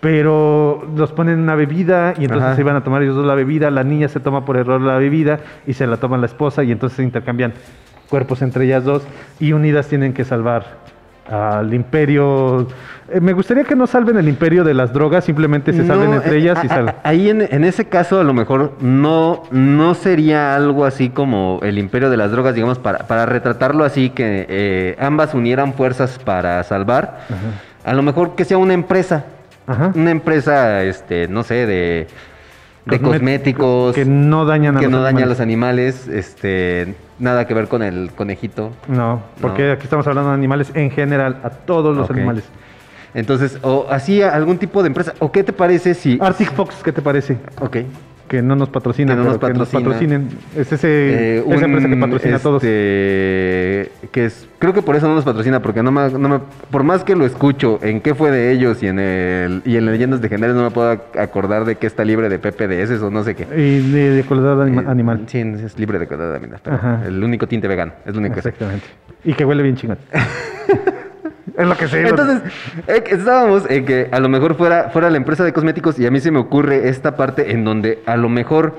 [0.00, 2.54] Pero los ponen en una bebida y entonces Ajá.
[2.56, 4.98] se iban a tomar ellos dos la bebida, la niña se toma por error la
[4.98, 7.52] bebida y se la toma la esposa y entonces se intercambian
[8.08, 9.06] cuerpos entre ellas dos
[9.38, 10.64] y unidas tienen que salvar
[11.30, 12.68] al imperio.
[13.10, 16.16] Eh, me gustaría que no salven el imperio de las drogas, simplemente se salven No,
[16.16, 16.94] entre eh, ellas a- y salven.
[17.02, 21.78] Ahí en, en ese caso a lo mejor no, no sería algo así como el
[21.78, 26.62] imperio de las drogas, digamos, para, para retratarlo así, que eh, ambas unieran fuerzas para
[26.64, 27.20] salvar.
[27.84, 29.24] A lo mejor que sea una empresa,
[29.66, 29.92] Ajá.
[29.94, 32.06] una empresa, este, no sé, de,
[32.86, 33.94] de cosméticos.
[33.94, 35.28] que no dañan a que los no daña a animales.
[35.28, 38.70] los animales, este, nada que ver con el conejito.
[38.88, 39.72] No, porque No.
[39.72, 42.44] aquí estamos hablando de animales en general, a todos los animales.
[43.14, 45.12] Entonces, o así algún tipo de empresa.
[45.18, 46.18] ¿O qué te parece si...
[46.20, 47.36] Arctic Fox, ¿qué te parece?
[47.60, 47.76] Ok.
[48.32, 50.18] Que no nos patrocinan, Que no nos pero que nos patrocina.
[50.18, 50.28] patrocinen.
[50.56, 52.62] Es ese, Eh, esa un, empresa que patrocina a todos.
[52.64, 56.40] este, Que es, creo que por eso no nos patrocina, porque no me, no me-
[56.70, 59.84] por más que lo escucho en qué fue de ellos y en el y en
[59.84, 63.22] leyendas legendarias no me puedo ac- acordar de que está libre de PPDS o no
[63.22, 63.42] sé qué.
[63.54, 65.24] Y de, de crueldad anima- Eh, animal.
[65.26, 68.40] Sí, es libre de crueldad animal, pero el único tinte vegano, es lo único que.
[68.40, 68.86] Exactamente.
[69.24, 69.98] Y que huele bien chingón.
[71.56, 72.08] es lo que sé.
[72.08, 72.42] Entonces,
[72.86, 76.10] eh, estábamos en que a lo mejor fuera, fuera la empresa de cosméticos y a
[76.10, 78.74] mí se me ocurre esta parte en donde a lo mejor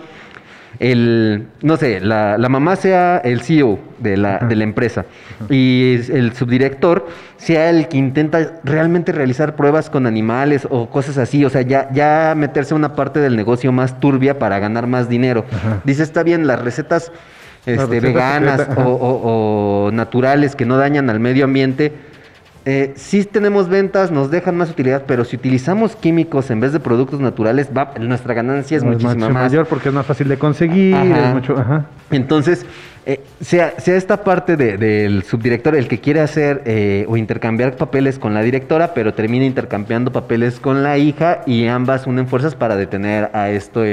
[0.80, 5.06] el, no sé, la, la mamá sea el CEO de la, de la empresa
[5.50, 7.08] y el subdirector
[7.38, 11.90] sea el que intenta realmente realizar pruebas con animales o cosas así, o sea, ya,
[11.94, 15.46] ya meterse a una parte del negocio más turbia para ganar más dinero.
[15.84, 17.12] Dice, está bien, las recetas
[17.66, 21.94] este, veganas o naturales que no dañan al medio ambiente,
[22.65, 26.80] eh, sí tenemos ventas, nos dejan más utilidad, pero si utilizamos químicos en vez de
[26.80, 29.43] productos naturales, va, nuestra ganancia es No, muchísima mucho más.
[29.52, 30.95] mayor porque es más fácil de conseguir.
[30.95, 31.28] Ajá.
[31.30, 31.86] es mucho, ajá.
[32.12, 32.65] Entonces,
[33.06, 37.76] eh, sea, sea esta parte de- del subdirector el que quiere hacer eh, o intercambiar
[37.76, 42.56] papeles con la directora, pero termina intercambiando papeles con la hija y ambas unen fuerzas
[42.56, 43.84] para detener a esto.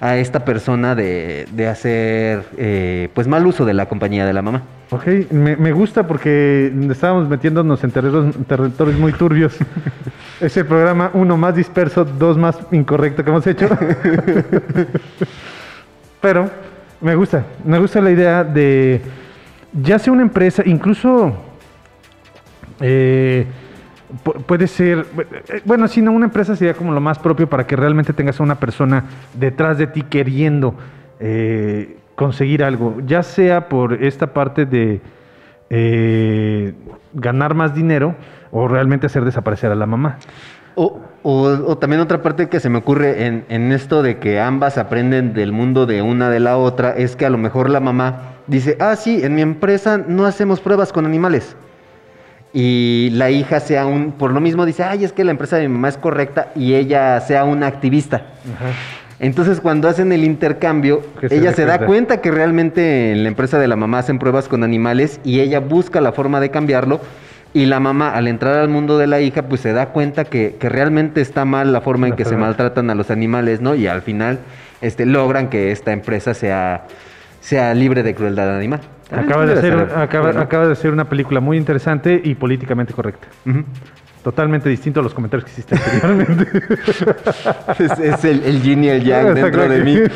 [0.00, 4.42] A esta persona de, de hacer eh, pues mal uso de la compañía de la
[4.42, 4.62] mamá.
[4.90, 9.56] Ok, me, me gusta porque estábamos metiéndonos en territorios, territorios muy turbios.
[10.40, 13.68] es el programa uno más disperso, dos más incorrecto que hemos hecho.
[16.20, 16.50] Pero
[17.00, 19.00] me gusta, me gusta la idea de
[19.72, 21.36] ya sea una empresa, incluso
[22.80, 23.46] eh,
[24.46, 25.06] puede ser,
[25.48, 28.40] eh, bueno, si no, una empresa sería como lo más propio para que realmente tengas
[28.40, 30.74] a una persona detrás de ti queriendo
[31.20, 35.00] eh, conseguir algo, ya sea por esta parte de
[35.70, 36.74] eh,
[37.12, 38.14] ganar más dinero
[38.50, 40.18] o realmente hacer desaparecer a la mamá.
[40.78, 45.32] O, también otra parte que se me ocurre en, en esto de que ambas aprenden
[45.32, 48.76] del mundo de una de la otra es que a lo mejor la mamá dice,
[48.78, 51.56] ah, sí, en mi empresa no hacemos pruebas con animales.
[52.52, 55.68] Y la hija sea un, por lo mismo dice, ay, es que la empresa de
[55.68, 58.22] mi mamá es correcta y ella sea una activista.
[59.18, 62.20] Entonces cuando hacen el intercambio, Que ella se da cuenta.
[62.20, 66.00] que realmente en la empresa de la mamá hacen pruebas con animales y ella busca
[66.00, 67.00] la forma de cambiarlo.
[67.54, 70.56] Y la mamá, al entrar al mundo de la hija, pues se da cuenta que,
[70.60, 73.74] que realmente está mal la forma en La que se maltratan a los animales, ¿no?
[73.74, 74.40] Y al final
[74.82, 76.84] este, logran que esta empresa sea,
[77.40, 78.80] sea libre de crueldad animal.
[79.10, 80.40] Acaba de, hacer, ser acaba, bueno.
[80.40, 83.28] acaba de hacer una película muy interesante y políticamente correcta.
[84.24, 86.62] Totalmente distinto a los comentarios que hiciste anteriormente.
[87.78, 89.98] es, es el, el yin y el yang dentro de mí.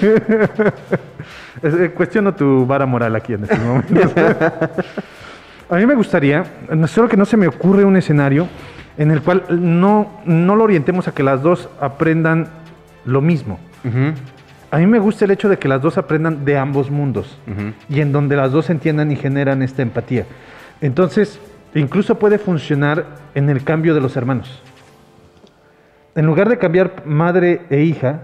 [1.63, 4.13] Eh, Cuestiono tu vara moral aquí en estos momentos.
[5.69, 6.45] A mí me gustaría,
[6.87, 8.49] solo que no se me ocurre un escenario
[8.97, 12.49] en el cual no, no lo orientemos a que las dos aprendan
[13.05, 13.61] lo mismo.
[14.71, 17.39] A mí me gusta el hecho de que las dos aprendan de ambos mundos
[17.89, 20.27] y en donde las dos entiendan y generan esta empatía.
[20.81, 21.41] Entonces,
[21.75, 24.63] incluso puede funcionar en el cambio de los hermanos.
[26.15, 28.23] En lugar de cambiar madre e hija,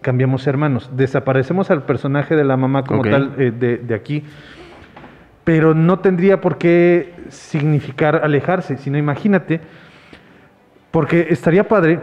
[0.00, 0.90] cambiamos hermanos.
[0.96, 4.24] Desaparecemos al personaje de la mamá como tal eh, de, de aquí,
[5.44, 9.60] pero no tendría por qué significar alejarse, sino imagínate,
[10.90, 12.00] porque estaría padre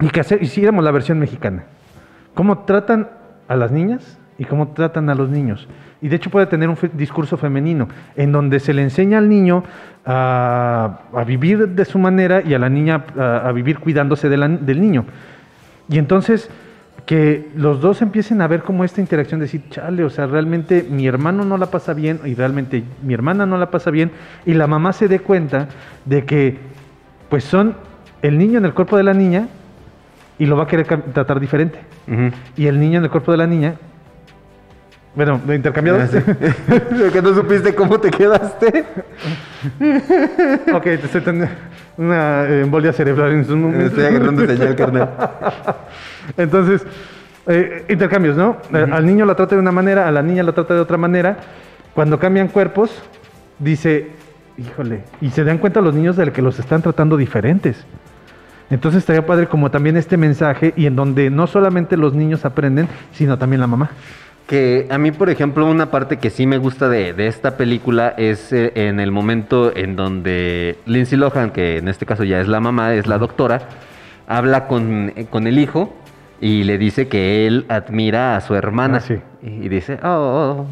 [0.00, 1.64] y que hacer, hiciéramos la versión mexicana.
[2.34, 3.08] Cómo tratan
[3.48, 5.68] a las niñas y cómo tratan a los niños.
[6.00, 9.62] Y de hecho puede tener un discurso femenino, en donde se le enseña al niño
[10.04, 15.04] a, vivir de su manera y a la niña a, vivir cuidándose del niño.
[15.88, 16.50] Y entonces
[17.06, 20.86] que los dos empiecen a ver como esta interacción, de decir, chale, o sea, realmente
[20.88, 24.12] mi hermano no la pasa bien y realmente mi hermana no la pasa bien,
[24.46, 25.68] y la mamá se dé cuenta
[26.04, 26.58] de que
[27.28, 27.74] pues son
[28.22, 29.48] el niño en el cuerpo de la niña
[30.42, 31.78] y lo va a querer tratar diferente.
[32.56, 33.76] Y el niño en el cuerpo de la niña,
[35.14, 36.00] bueno, ¿lo intercambiado?
[36.00, 36.18] Ah, sí.
[37.12, 38.84] que no supiste cómo te quedaste.
[40.74, 41.48] ok, te estoy teniendo
[41.96, 45.10] una embolia cerebral en su Me estoy agarrando señal, carnal.
[46.36, 46.84] Entonces,
[47.46, 48.56] eh, intercambios, ¿no?
[48.74, 50.96] Eh, Al niño lo trata de una manera, a la niña lo trata de otra
[50.96, 51.36] manera.
[51.94, 53.00] Cuando cambian cuerpos,
[53.60, 54.10] dice,
[54.58, 57.86] híjole, y se dan cuenta los niños de que los están tratando diferentes.
[58.70, 62.88] Entonces estaría padre como también este mensaje y en donde no solamente los niños aprenden,
[63.12, 63.90] sino también la mamá.
[64.46, 68.14] Que a mí, por ejemplo, una parte que sí me gusta de, de esta película
[68.16, 72.48] es eh, en el momento en donde Lindsay Lohan, que en este caso ya es
[72.48, 73.62] la mamá, es la doctora,
[74.26, 75.94] habla con, eh, con el hijo
[76.40, 78.98] y le dice que él admira a su hermana.
[78.98, 79.14] Ah, sí.
[79.42, 80.66] Y dice, oh,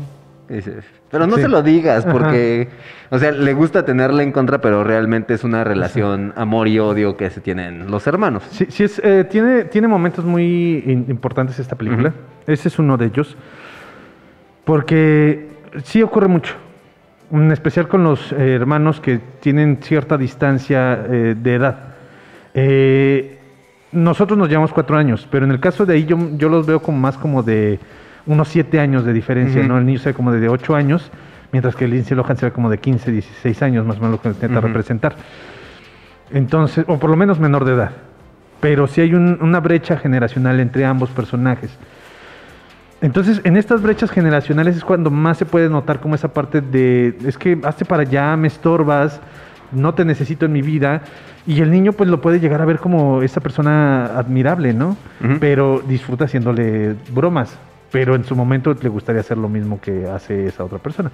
[0.48, 0.52] oh".
[0.52, 0.72] Y dice,
[1.10, 1.42] pero no Sí.
[1.42, 2.12] se lo digas Ajá.
[2.12, 2.68] porque,
[3.10, 7.16] o sea, le gusta tenerla en contra, pero realmente es una relación amor y odio
[7.16, 8.44] que se tienen los hermanos.
[8.50, 12.12] Sí, sí es, eh, tiene, tiene momentos muy in- importantes esta película.
[12.46, 13.36] Ese es uno de ellos.
[14.64, 15.48] Porque
[15.84, 16.54] sí ocurre mucho.
[17.32, 21.76] En especial con los eh, hermanos que tienen cierta distancia eh, de edad.
[22.54, 23.38] Eh,
[23.92, 26.80] nosotros nos llevamos cuatro años, pero en el caso de ahí yo, yo los veo
[26.80, 27.78] como más como de
[28.26, 29.62] unos siete años de diferencia.
[29.68, 29.78] ¿no?
[29.78, 31.10] El niño se ve como de ocho años,
[31.52, 34.12] mientras que el Lindsay Lohan se ve como de 15, 16 años, más o menos
[34.16, 35.14] lo que intenta representar.
[36.32, 37.90] Entonces, o por lo menos menor de edad.
[38.60, 41.76] Pero sí hay un- una brecha generacional entre ambos personajes.
[43.02, 47.16] Entonces, en estas brechas generacionales es cuando más se puede notar como esa parte de,
[47.24, 49.20] es que hazte para allá, me estorbas,
[49.72, 51.00] no te necesito en mi vida.
[51.46, 54.96] Y el niño pues lo puede llegar a ver como esa persona admirable, ¿no?
[55.40, 57.56] Pero disfruta haciéndole bromas.
[57.90, 61.10] Pero en su momento le gustaría hacer lo mismo que hace esa otra persona.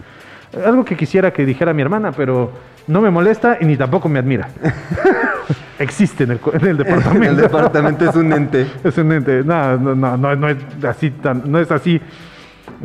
[0.65, 2.53] Algo que quisiera que dijera mi hermana, pero
[2.87, 4.49] no me molesta y ni tampoco me admira.
[5.79, 7.31] Existe en el, en el departamento.
[7.31, 8.67] el departamento es un ente.
[8.85, 9.43] Es un ente.
[9.43, 12.01] No, no, no, no, no es así tan, no es así.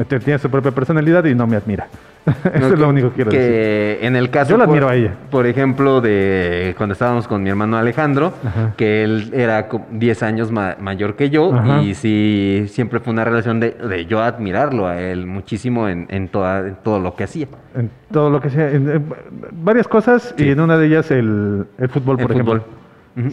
[0.07, 1.87] Tiene su propia personalidad y no me admira.
[2.53, 3.47] Eso No, es lo único que quiero decir.
[3.47, 5.13] que en el caso Yo la por- admiro a ella.
[5.31, 8.73] por ejemplo de cuando estábamos con mi hermano Alejandro Ajá.
[8.77, 11.81] que él era co- 10 años ma- mayor que yo Ajá.
[11.81, 16.27] y sí siempre fue una relación de, de yo admirarlo a él muchísimo en, en,
[16.27, 18.69] toda- en todo lo que hacía En todo lo que sea.
[18.69, 19.05] en- en
[19.51, 22.57] varias cosas y en una de ellas el, el fútbol, El por fútbol.
[22.57, 22.81] ejemplo.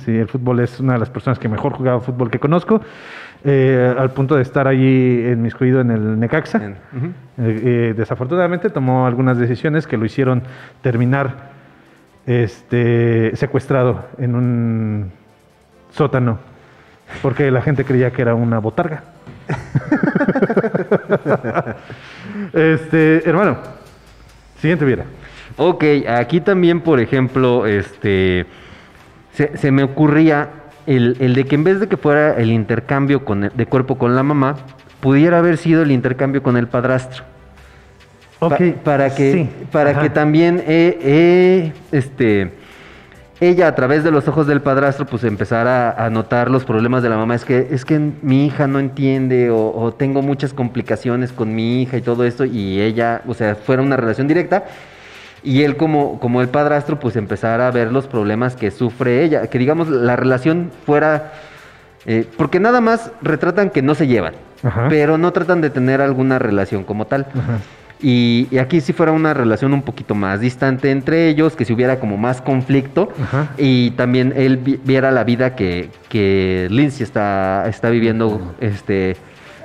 [0.05, 2.81] Sí, el fútbol es una de las personas que mejor jugaba fútbol que conozco.
[3.45, 6.61] Eh, al punto de estar allí inmiscuido en el Necaxa.
[6.61, 6.75] Eh,
[7.39, 10.43] eh, desafortunadamente tomó algunas decisiones que lo hicieron
[10.83, 11.51] terminar
[12.27, 15.13] este, secuestrado en un
[15.91, 16.39] sótano
[17.23, 19.03] porque la gente creía que era una botarga.
[22.53, 23.57] este, hermano,
[24.61, 25.05] Siguiente viera.
[25.57, 28.45] Ok, aquí también, por ejemplo, este
[29.33, 30.49] se, se me ocurría
[30.89, 33.97] el, el de que en vez de que fuera el intercambio con el- de cuerpo
[33.99, 34.57] con la mamá,
[35.01, 37.25] pudiera haber sido el intercambio con el padrastro.
[38.41, 40.01] Pa- Ok, para que, sí, para ajá.
[40.03, 42.53] que también eh, eh, este,
[43.41, 47.09] ella a través de los ojos del padrastro pues empezara a notar los problemas de
[47.09, 47.35] la mamá.
[47.35, 51.83] Es que, es que mi hija no entiende o, o tengo muchas complicaciones con mi
[51.83, 54.65] hija y todo esto y ella, o sea, fuera una relación directa.
[55.43, 59.47] Y él como, como el padrastro pues empezara a ver los problemas que sufre ella.
[59.47, 61.33] Que digamos la relación fuera...
[62.07, 64.87] eh, porque nada más retratan que no se llevan, Ajá.
[64.89, 67.27] pero no tratan de tener alguna relación como tal.
[67.35, 67.59] Ajá.
[68.01, 71.73] Y, y aquí sí fuera una relación un poquito más distante entre ellos, que si
[71.73, 73.49] hubiera como más conflicto Ajá.
[73.59, 79.17] y también él vi- viera la vida que, que Lindsay está, está viviendo este,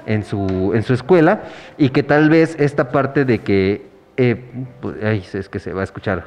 [0.08, 1.44] en, su, en su escuela
[1.78, 3.86] y que tal vez esta parte de que,
[4.18, 4.44] eh,
[4.82, 6.26] pues, ay, es que se va a escuchar,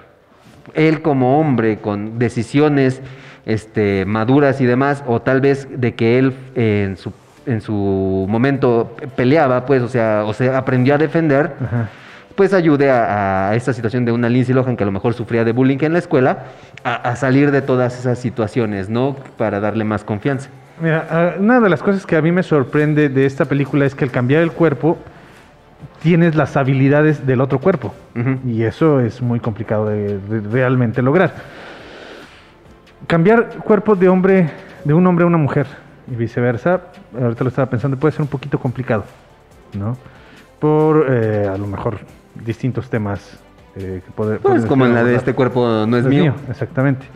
[0.74, 3.00] él como hombre con decisiones
[3.44, 7.12] este, maduras y demás, o tal vez de que él eh, en su
[7.46, 11.88] en su momento peleaba, pues, o sea, o sea, aprendió a defender, Ajá.
[12.34, 15.44] pues ayude a, a esta situación de una Lindsay Lohan que a lo mejor sufría
[15.44, 16.46] de bullying en la escuela,
[16.82, 19.14] a, a salir de todas esas situaciones, ¿no?
[19.38, 20.50] Para darle más confianza.
[20.80, 23.94] Mira, ah, una de las cosas que a mí me sorprende de esta película es
[23.94, 24.98] que al cambiar el cuerpo
[26.02, 27.94] tienes las habilidades del otro cuerpo.
[28.46, 31.34] Y eso es muy complicado de, de realmente lograr.
[33.06, 34.50] Cambiar cuerpo de hombre,
[34.84, 35.66] de un hombre a una mujer
[36.10, 36.80] y viceversa,
[37.20, 39.04] ahorita lo estaba pensando, puede ser un poquito complicado,
[39.74, 39.96] ¿no?
[40.58, 41.98] Por eh, a lo mejor
[42.34, 43.38] distintos temas
[43.76, 46.34] eh, que puede, Pues como en la de este cuerpo no es, Es mío.
[46.48, 47.06] Exactamente.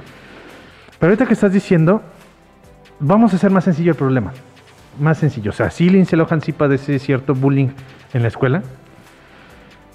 [0.98, 2.02] Pero ahorita que estás diciendo,
[2.98, 4.32] vamos a hacer más sencillo el problema.
[5.00, 5.50] Más sencillo.
[5.50, 7.68] O sea, sí Lindsay Lohan sí padece cierto bullying
[8.12, 8.62] en la escuela,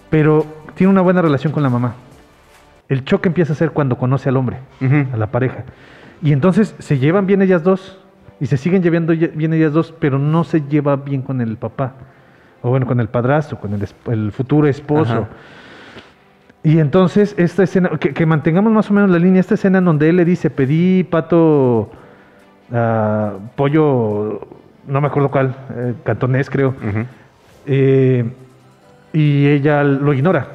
[0.09, 0.45] pero
[0.75, 1.93] tiene una buena relación con la mamá.
[2.89, 4.57] El choque empieza a ser cuando conoce al hombre,
[5.13, 5.63] a la pareja.
[6.21, 7.99] Y entonces se llevan bien ellas dos
[8.39, 11.93] y se siguen llevando bien ellas dos, pero no se lleva bien con el papá.
[12.61, 15.13] O bueno, con el padrastro, con el, futuro esposo.
[15.13, 15.27] Ajá.
[16.63, 19.85] Y entonces, esta escena, que, que mantengamos más o menos la línea, esta escena en
[19.85, 21.91] donde él le dice, pedí pato,
[22.73, 24.47] ah, pollo,
[24.87, 26.75] no me acuerdo cuál, eh, cantonés creo,
[27.65, 28.29] eh,
[29.13, 30.47] y ella lo ignora.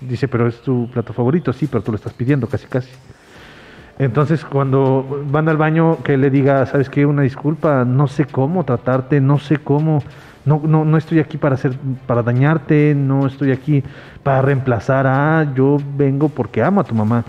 [0.00, 2.90] Dice, pero es tu plato favorito, sí, pero tú lo estás pidiendo casi casi.
[3.98, 7.06] Entonces, cuando van al baño, que le diga, ¿sabes qué?
[7.06, 10.02] Una disculpa, no sé cómo tratarte, no sé cómo,
[10.44, 11.72] no, no, no estoy aquí para hacer,
[12.06, 13.84] para dañarte, no estoy aquí
[14.22, 17.24] para reemplazar a, yo vengo porque amo a tu mamá.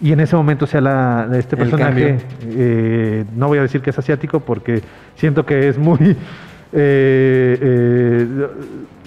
[0.00, 3.98] Y en ese momento, sea, la, este personaje, eh, no voy a decir que es
[3.98, 4.82] asiático porque
[5.16, 5.98] siento que es muy...
[6.72, 8.26] eh, eh,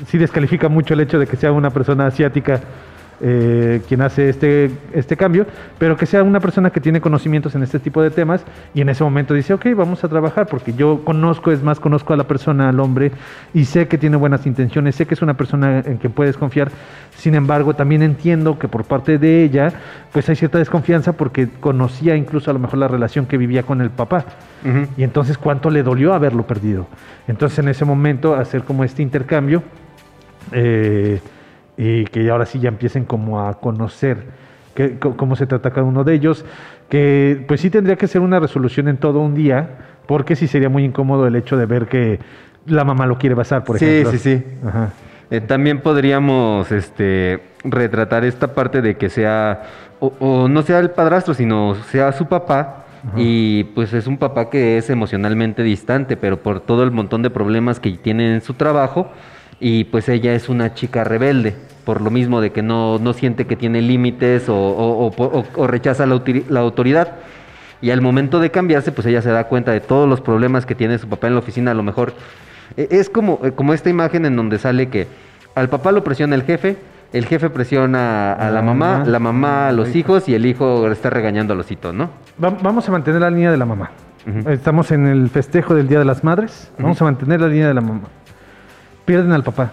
[0.06, 2.62] sí descalifica mucho el hecho de que sea una persona asiática
[3.22, 5.48] eh, quien hace este, este cambio,
[5.78, 8.44] pero que sea una persona que tiene conocimientos en este tipo de temas
[8.74, 12.14] y en ese momento dice, ok, vamos a trabajar porque yo conozco, es más, conozco
[12.14, 13.12] a la persona, al hombre,
[13.54, 16.72] y sé que tiene buenas intenciones, sé que es una persona en quien puedes confiar,
[17.18, 19.74] sin embargo, también entiendo que por parte de ella,
[20.12, 23.82] pues hay cierta desconfianza porque conocía incluso a lo mejor la relación que vivía con
[23.82, 24.26] el papá.
[24.64, 24.88] Ujú.
[24.98, 26.88] Y entonces, ¿cuánto le dolió haberlo perdido?
[27.28, 29.64] Entonces, en ese momento, hacer como este intercambio
[30.52, 31.20] eh,
[31.78, 34.26] y que ahora sí ya empiecen como a conocer
[35.00, 36.46] cómo se trata cada uno de ellos,
[36.90, 39.70] que pues sí tendría que ser una resolución en todo un día,
[40.06, 42.20] porque sí sería muy incómodo el hecho de ver que
[42.66, 44.12] la mamá lo quiere basar, por Sí, ejemplo.
[44.12, 44.44] sí, sí.
[44.66, 44.90] Ajá.
[45.32, 49.64] Eh, también podríamos este, retratar esta parte de que sea,
[50.00, 52.84] o, o no sea el padrastro, sino sea su papá.
[53.16, 57.30] Y pues es un papá que es emocionalmente distante, pero por todo el montón de
[57.30, 59.10] problemas que tiene en su trabajo.
[59.60, 63.46] Y pues ella es una chica rebelde, por lo mismo de que no, no siente
[63.48, 67.14] que tiene límites o, o- o- o- o rechaza la, autori- la autoridad.
[67.82, 70.76] Y al momento de cambiarse, pues ella se da cuenta de todos los problemas que
[70.76, 71.72] tiene su papá en la oficina.
[71.72, 72.14] A lo mejor
[72.76, 75.08] e- es como, eh, como esta imagen en donde sale que
[75.56, 76.78] al papá lo presiona el jefe,
[77.14, 79.06] el jefe presiona a la La mamá, mamá.
[79.06, 79.98] la mamá a los Hijo.
[80.00, 82.10] hijos y el hijo está regañando a los hitos, ¿no?
[82.44, 83.92] Va- Vamos a mantener la línea de la mamá.
[84.50, 86.70] Estamos en el festejo del Día de las Madres.
[86.78, 88.02] Vamos a mantener la línea de la mamá.
[89.08, 89.72] Pierden al papá.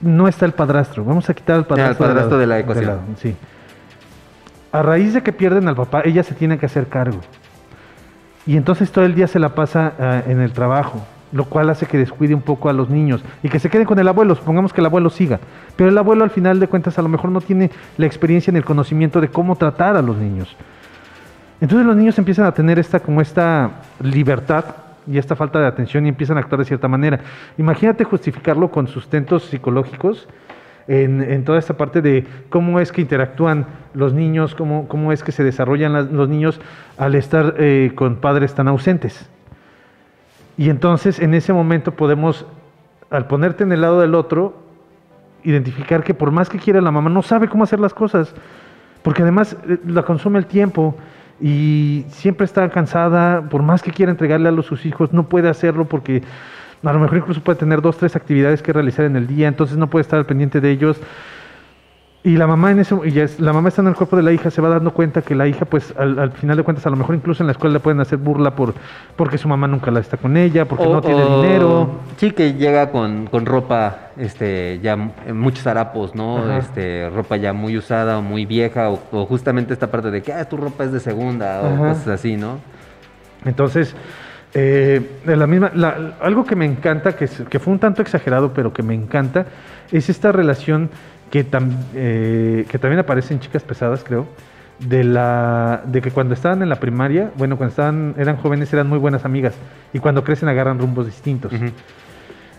[0.00, 1.04] No está el padrastro.
[1.04, 3.00] Vamos a quitar al padrastro, al padrastro de la ecuación.
[3.20, 3.34] sí.
[4.70, 7.18] A raíz de que pierden al papá, ella se tiene que hacer cargo.
[8.46, 11.86] Y entonces todo el día se la pasa ah, en el trabajo, lo cual hace
[11.86, 14.36] que descuide un poco a los niños y que se queden con el abuelo.
[14.36, 15.40] Supongamos que el abuelo siga.
[15.74, 18.58] Pero el abuelo al final de cuentas a lo mejor no tiene la experiencia ni
[18.58, 20.56] el conocimiento de cómo tratar a los niños.
[21.60, 24.64] Entonces los niños empiezan a tener esta como esta libertad
[25.10, 27.20] y esta falta de atención y empiezan a actuar de cierta manera.
[27.56, 30.28] Imagínate justificarlo con sustentos psicológicos
[30.88, 35.32] en, toda esta parte de cómo es que interactúan los niños, cómo, cómo es que
[35.32, 36.60] se desarrollan los niños
[36.96, 39.28] al estar eh, con padres tan ausentes.
[40.56, 42.46] Y entonces en ese momento podemos,
[43.10, 44.62] al ponerte en el lado del otro,
[45.44, 48.34] identificar que por más que quiera la mamá, no sabe cómo hacer las cosas,
[49.02, 50.96] porque además eh, la consume el tiempo
[51.40, 55.84] y siempre está cansada, por más que quiera entregarle a sus hijos, no puede hacerlo
[55.84, 56.22] porque
[56.82, 59.76] a lo mejor incluso puede tener dos, tres actividades que realizar en el día, entonces
[59.76, 61.00] no puede estar al pendiente de ellos.
[62.28, 64.22] Y la mamá en ese, y ya es- la mamá está en el cuerpo de
[64.22, 66.84] la hija, se va dando cuenta que la hija, pues al, al final de cuentas,
[66.86, 68.74] a lo mejor incluso en la escuela le pueden hacer burla por
[69.16, 71.90] porque su mamá nunca la está con ella, porque O- no tiene o- dinero.
[72.18, 74.92] Sí, que llega con, con ropa, este, ya
[75.26, 76.36] en muchos harapos, ¿no?
[76.36, 76.58] Ajá.
[76.58, 80.34] Este, ropa ya muy usada o muy vieja, o, o justamente esta parte de que,
[80.34, 82.58] ah, tu ropa es de segunda, o cosas así, ¿no?
[83.46, 83.96] Entonces,
[84.52, 88.70] eh, la misma, la- algo que me encanta, que, que fue un tanto exagerado, pero
[88.72, 89.46] que me encanta,
[89.90, 90.90] es esta relación
[91.30, 94.26] que, tam- eh, que también aparece en Chicas Pesadas, creo,
[94.78, 98.88] de, la, de que cuando estaban en la primaria, bueno, cuando estaban, eran jóvenes, eran
[98.88, 99.54] muy buenas amigas,
[99.92, 101.52] y cuando crecen agarran rumbos distintos.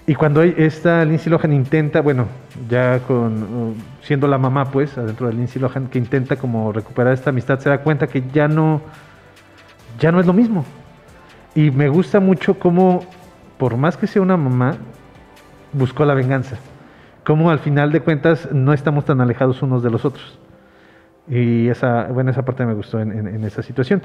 [0.05, 2.25] Y cuando hay- esta Lindsay Lohan intenta, bueno,
[2.67, 7.13] ya con uh, siendo la mamá, pues, adentro de Lindsay Lohan, que intenta como recuperar
[7.13, 8.81] esta amistad, se da cuenta que ya no,
[9.99, 10.65] ya no es lo mismo.
[11.53, 13.05] Y me gusta mucho cómo,
[13.57, 14.75] por más que sea una mamá,
[15.73, 16.57] buscó la venganza.
[17.29, 20.39] Cómo al final de cuentas no estamos tan alejados unos de los otros.
[21.27, 24.01] Y esa, bueno, esa parte me gustó en, esa situación.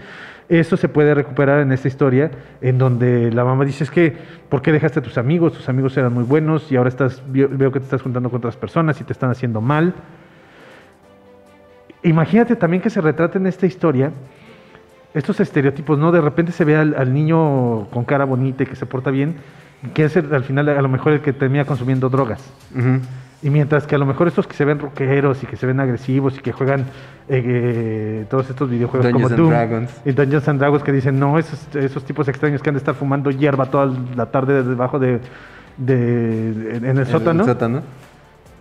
[0.50, 4.14] Eso se puede recuperar en esta historia, en donde la mamá dice, es que,
[4.50, 5.54] ¿por qué dejaste a tus amigos?
[5.54, 8.36] Tus amigos eran muy buenos y ahora estás, veo veo que te estás juntando con
[8.40, 9.94] otras personas y te están haciendo mal.
[12.02, 14.12] Imagínate también que se retrate en esta historia
[15.14, 16.12] estos estereotipos, ¿no?
[16.12, 19.36] De repente se ve al, al niño con cara bonita y que se porta bien,
[19.92, 22.42] que es el- al final a lo mejor el que termina consumiendo drogas.
[23.42, 25.78] Y mientras que a lo mejor estos que se ven rockeros y que se ven
[25.78, 26.80] agresivos y que juegan
[27.28, 30.00] eh, eh, todos estos videojuegos Dungeons como and Doom Dragons.
[30.06, 32.94] y Dungeons and Dragons que dicen, no, esos, esos tipos extraños que han de estar
[32.94, 35.20] fumando hierba toda la tarde debajo de,
[35.76, 37.82] de- en el sótano, sótano.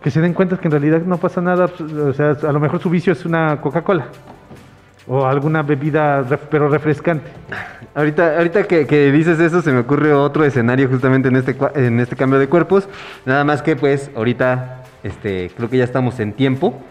[0.02, 2.60] que se den cuenta que en realidad no pasa nada, pues, o sea, a lo
[2.60, 4.08] mejor su vicio es una Coca-Cola
[5.08, 7.30] o alguna bebida pero refrescante.
[7.96, 12.00] Ahorita, ahorita que, que dices eso, se me ocurre otro escenario justamente en este, en
[12.00, 12.88] este cambio de cuerpos.
[13.26, 16.82] Nada más que pues ahorita este, creo que ya estamos en tiempo.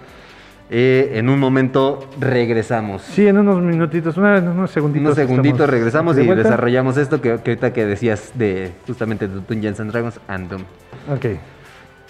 [0.75, 3.03] Eh, en un momento regresamos.
[3.03, 5.05] Sí, en unos minutitos, una- en unos segunditos.
[5.07, 9.41] Unos segunditos regresamos de y desarrollamos esto que, que ahorita que decías de justamente de
[9.47, 10.63] Dungeons and Dragons and Doom.
[11.15, 11.25] Ok,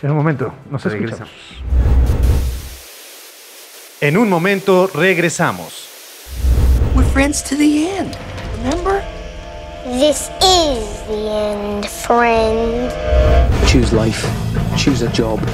[0.03, 1.28] en un momento, nos Regresamos.
[1.32, 2.53] escuchamos.
[4.00, 5.88] En un momento regresamos.
[7.12, 8.16] We're friends to the end.
[8.56, 9.04] Remember?
[9.84, 13.68] This is the end, friend.
[13.68, 14.24] Choose life.
[14.78, 15.46] Choose a job.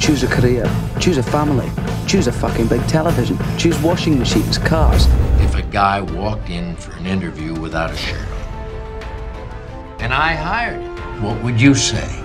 [0.00, 0.68] Choose a career.
[0.98, 1.70] Choose a family.
[2.08, 3.38] Choose a fucking big television.
[3.56, 5.06] Choose washing machines, cars.
[5.38, 9.02] If a guy walked in for an interview without a shirt on,
[10.00, 12.20] and I hired him, what would you say?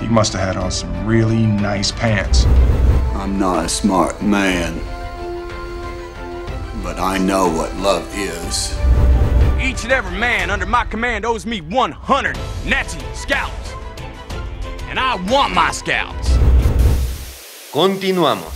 [0.00, 2.46] He must have had on some really nice pants.
[3.16, 4.80] I'm not a smart man,
[6.86, 8.72] but I know what love is.
[9.60, 13.74] Each and every man under my command owes me 100 Nazi scalps.
[14.88, 16.38] And I want my scalps.
[17.72, 18.54] Continuamos.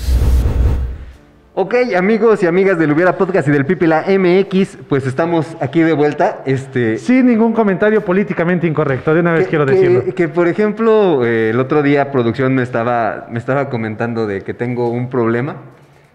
[1.55, 5.93] Ok, amigos y amigas del Hubiera Podcast y del Pipila MX, pues estamos aquí de
[5.93, 6.43] vuelta.
[6.47, 10.15] Este, Sin ningún comentario políticamente incorrecto, de una vez quiero que, decirlo.
[10.15, 14.55] que, por ejemplo, eh, el otro día producción me estaba, me estaba comentando de que
[14.55, 15.57] tengo un problema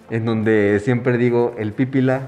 [0.10, 2.22] en donde siempre digo el Pipila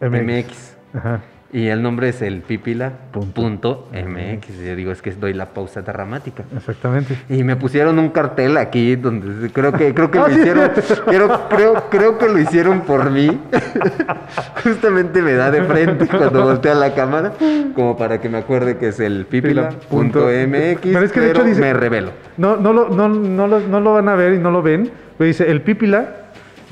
[0.00, 0.22] MX.
[0.22, 0.76] MX.
[0.94, 1.20] Ajá.
[1.52, 4.58] Y el nombre es el Pipila punto MX.
[4.66, 6.42] Yo digo, es que doy la pausa dramática.
[6.54, 7.16] Exactamente.
[7.30, 10.70] Y me pusieron un cartel aquí donde creo que creo que lo hicieron,
[11.06, 13.40] creo, creo, creo que lo hicieron por mí.
[14.64, 17.32] Justamente me da de frente cuando voltea la cámara,
[17.74, 20.26] como para que me acuerde que es el pipila.mx, Punto.
[20.26, 22.10] pero, Pero es que de hecho dice- me revelo.
[22.36, 24.90] No, no, lo, no, no, lo, no lo van a ver y no lo ven.
[25.16, 26.25] Pero dice el pípila,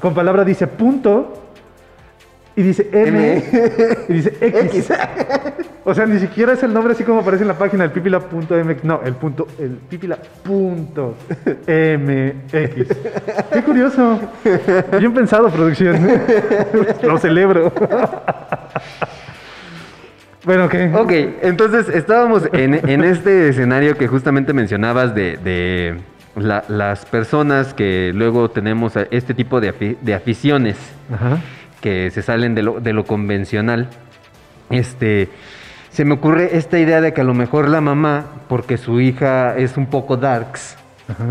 [0.05, 1.41] con palabra dice punto.
[2.55, 3.43] Y dice M,
[4.07, 4.93] y dice X.
[5.83, 8.85] O sea, ni siquiera es el nombre así como aparece en la página, el pipila.mx.
[8.85, 10.37] No, el punto, el pipila.mx.
[13.51, 14.21] Qué curioso.
[14.99, 16.07] Bien pensado, producción.
[17.03, 17.73] Lo celebro.
[20.45, 20.93] Bueno, ¿qué?
[20.95, 25.97] Ok, entonces estábamos en, en este escenario que justamente mencionabas de, de
[26.37, 30.77] la- las personas que luego tenemos este tipo de, afi- de aficiones
[31.13, 31.39] Ajá.
[31.81, 33.89] que se salen de lo, de lo convencional.
[34.71, 35.29] Este,
[35.91, 39.57] se me ocurre esta idea de que a lo mejor la mamá, porque su hija
[39.57, 40.77] es un poco darks,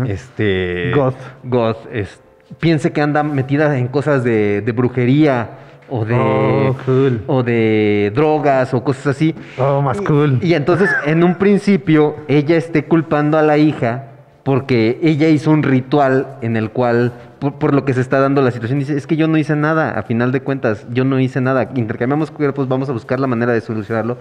[0.06, 0.92] este...
[0.94, 1.16] Goth.
[1.42, 2.20] Goth, es-
[2.60, 5.48] piense que anda metida en cosas de, de brujería
[5.88, 7.22] o de, Oh, cool.
[7.26, 9.34] o de drogas o cosas así.
[9.58, 10.38] Oh, más cool.
[10.42, 14.10] Y entonces, en un principio, ella esté culpando a la hija
[14.44, 18.50] porque ella hizo un ritual en el cual, por, lo que se está dando la
[18.50, 21.40] situación, dice, es que yo no hice nada, a final de cuentas, yo no hice
[21.40, 21.70] nada.
[21.74, 24.18] Intercambiamos cuerpos, vamos a buscar la manera de solucionarlo,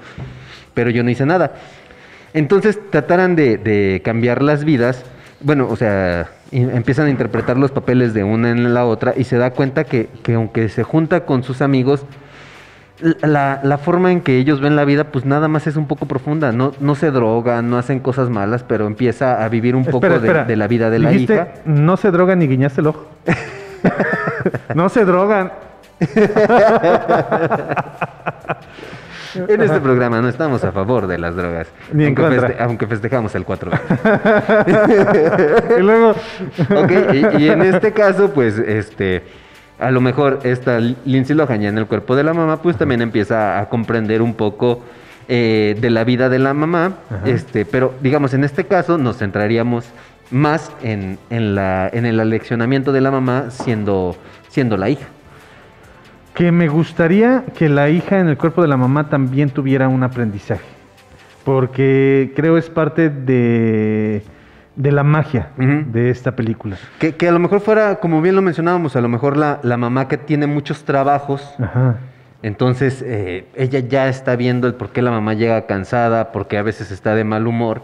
[0.74, 1.52] pero yo no hice nada.
[2.34, 5.04] Entonces, trataran de, de cambiar las vidas,
[5.42, 9.38] bueno, o sea, empiezan a interpretar los papeles de una en la otra y se
[9.38, 12.06] da cuenta que, que aunque se junta con sus amigos,
[13.22, 16.06] la, la forma en que ellos ven la vida, pues nada más es un poco
[16.06, 16.52] profunda.
[16.52, 20.46] No, no se drogan, no hacen cosas malas, pero empieza a vivir un poco Espera,
[20.46, 21.50] de- la vida de la hija.
[21.66, 23.08] No se drogan ni guiñaste el ojo.
[24.76, 25.52] no se drogan.
[29.36, 31.68] En este programa no estamos a favor de las drogas.
[31.92, 33.72] Ni en aunque, feste- aunque festejamos el 4
[35.78, 36.12] y luego.
[36.76, 39.24] Ok, y, y en este caso, pues, este,
[39.80, 43.02] a lo mejor esta Lindsay Lohan ya en el cuerpo de la mamá, pues también
[43.02, 44.82] empieza a comprender un poco
[45.28, 46.96] eh, de la vida de la mamá,
[47.26, 49.86] este, pero digamos, en este caso nos centraríamos
[50.32, 54.16] más en, en la, en el aleccionamiento de la mamá siendo,
[54.50, 55.08] siendo la hija.
[56.34, 60.04] Que me gustaría que la hija en el cuerpo de la mamá también tuviera un
[60.04, 60.66] aprendizaje.
[61.44, 64.24] Porque creo es parte de,
[64.76, 66.78] de la magia de esta película.
[67.00, 69.78] Que, que a lo mejor fuera, como bien lo mencionábamos, a lo mejor la, la
[69.78, 71.98] mamá que tiene muchos trabajos, Ajá.
[72.42, 76.62] Entonces, eh, ella ya está viendo el por qué la mamá llega cansada, porque a
[76.62, 77.84] veces está de mal humor.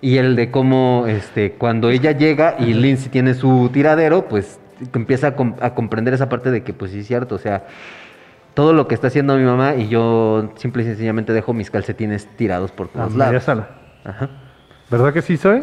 [0.00, 4.58] Y el de cómo, este, cuando ella llega y Lindsay tiene su tiradero, pues
[4.92, 7.62] empieza a, a comprender esa parte de que, pues sí es cierto, o sea,
[8.54, 12.26] todo lo que está haciendo mi mamá y yo simple y sencillamente dejo mis calcetines
[12.36, 13.44] tirados por A todos media lados.
[13.44, 13.68] sala.
[14.04, 14.30] Ajá.
[14.90, 15.60] ¿Verdad que sí soy?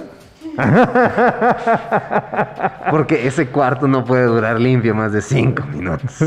[2.92, 6.20] Porque ese cuarto no puede durar limpio más de cinco minutos.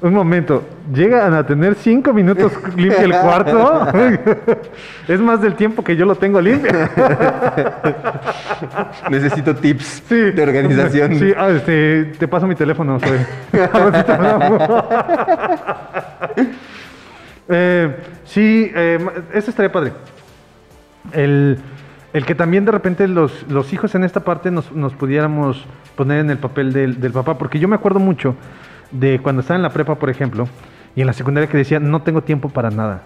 [0.00, 0.62] Un momento,
[0.92, 3.88] ¿llegan a tener cinco minutos limpio el cuarto?
[5.08, 6.70] es más del tiempo que yo lo tengo limpio.
[9.10, 11.18] Necesito tips de organización.
[11.18, 12.98] Sí, ah, este, te paso mi teléfono.
[17.50, 18.98] Eh, sí, eh,
[19.32, 19.92] eso estaría padre.
[21.12, 21.58] El,
[22.12, 26.20] el que también de repente los, los hijos en esta parte nos, nos pudiéramos poner
[26.20, 28.34] en el papel del, del papá, porque yo me acuerdo mucho
[28.90, 30.48] de cuando estaba en la prepa, por ejemplo,
[30.96, 33.02] y en la secundaria que decía, no tengo tiempo para nada.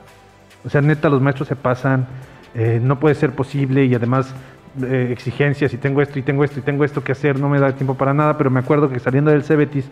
[0.65, 2.07] O sea, neta, los maestros se pasan,
[2.55, 4.35] eh, no puede ser posible y además
[4.81, 7.59] eh, exigencias y tengo esto y tengo esto y tengo esto que hacer, no me
[7.59, 9.89] da tiempo para nada, pero me acuerdo que saliendo del Cebetis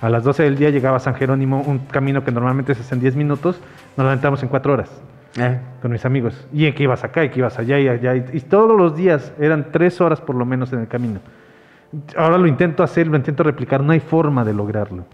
[0.00, 2.94] a las 12 del día llegaba a San Jerónimo, un camino que normalmente se hace
[2.96, 3.60] en 10 minutos,
[3.96, 4.90] nos lo aventamos en 4 horas
[5.36, 6.48] Eh, con mis amigos.
[6.52, 10.20] Y que ibas acá y que ibas allá y todos los días eran 3 horas
[10.20, 11.20] por lo menos en el camino.
[12.16, 15.04] Ahora lo intento hacer, lo intento replicar, no hay forma de lograrlo.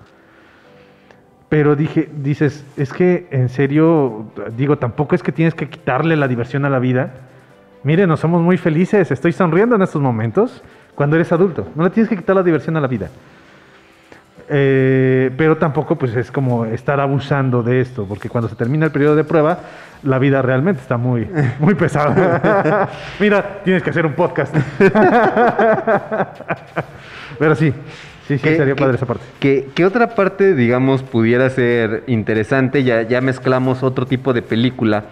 [1.48, 6.26] Pero dije, dices, es que en serio, digo, tampoco es que tienes que quitarle la
[6.26, 7.14] diversión a la vida.
[7.82, 10.62] Miren, no somos muy felices, estoy sonriendo en estos momentos
[10.94, 11.68] cuando eres adulto.
[11.74, 13.08] No le tienes que quitar la diversión a la vida.
[14.49, 18.92] Eh, pero tampoco pues es como estar abusando de esto, porque cuando se termina el
[18.92, 19.59] periodo de prueba,
[20.03, 21.28] la vida realmente está muy,
[21.59, 22.88] muy pesada.
[23.20, 24.55] Mira, tienes que hacer un podcast.
[27.38, 27.72] pero sí,
[28.28, 29.24] sí, sí, ¿Qué- sería padre esa parte.
[29.40, 32.84] ¿Qué, qué otra parte, digamos, pudiera ser interesante?
[32.84, 35.05] Ya, ya mezclamos otro tipo de película,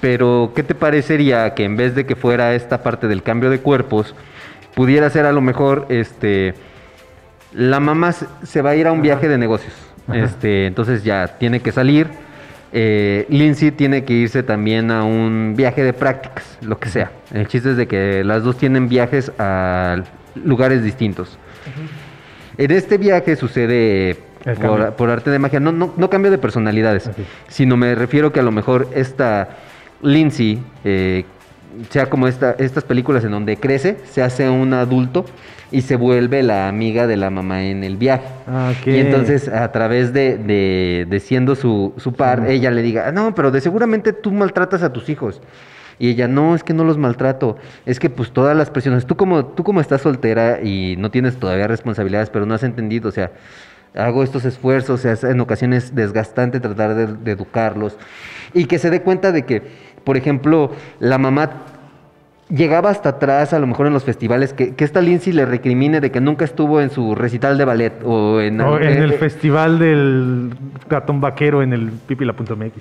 [0.00, 3.60] pero ¿qué te parecería que en vez de que fuera esta parte del cambio de
[3.60, 4.14] cuerpos,
[4.74, 6.54] pudiera ser a lo mejor, este,
[7.52, 9.72] la mamá se- va a ir a un viaje de negocios,
[10.12, 12.08] este, entonces ya tiene que salir,
[12.72, 17.10] eh, Lindsay tiene que irse también a un viaje de prácticas, lo que sea.
[17.32, 19.96] El chiste es de que las dos tienen viajes a
[20.34, 21.38] lugares distintos.
[22.58, 24.18] En este viaje sucede
[24.96, 27.10] por, arte de magia, no, no, no cambio de personalidades,
[27.48, 29.48] sino me refiero que a lo mejor esta
[30.02, 31.24] Lindsay, eh,
[31.90, 35.24] sea como esta, estas películas en donde crece, se hace un adulto
[35.70, 38.24] y se vuelve la amiga de la mamá en el viaje.
[38.46, 38.72] Ah.
[38.86, 42.52] Y entonces a través de, de- de siendo su, su par, Sí.
[42.54, 45.40] ella le diga, "Ah, no, pero de seguramente tú maltratas a tus hijos.
[46.00, 49.16] Y ella, no, es que no los maltrato, es que pues todas las presiones, tú
[49.16, 53.12] como, tú como estás soltera y no tienes todavía responsabilidades, pero no has entendido, o
[53.12, 53.32] sea,
[53.96, 57.96] hago estos esfuerzos, o sea, es en ocasiones desgastante tratar de, de educarlos.
[58.54, 59.62] Y que se dé cuenta de que,
[60.08, 61.50] por ejemplo, la mamá
[62.48, 66.00] llegaba hasta atrás, a lo mejor en los festivales, que, que esta Lindsay le recrimine
[66.00, 68.58] de que nunca estuvo en su recital de ballet o en...
[68.62, 70.54] O en el eh, festival del
[70.88, 72.72] gatón vaquero en el pipila.mx.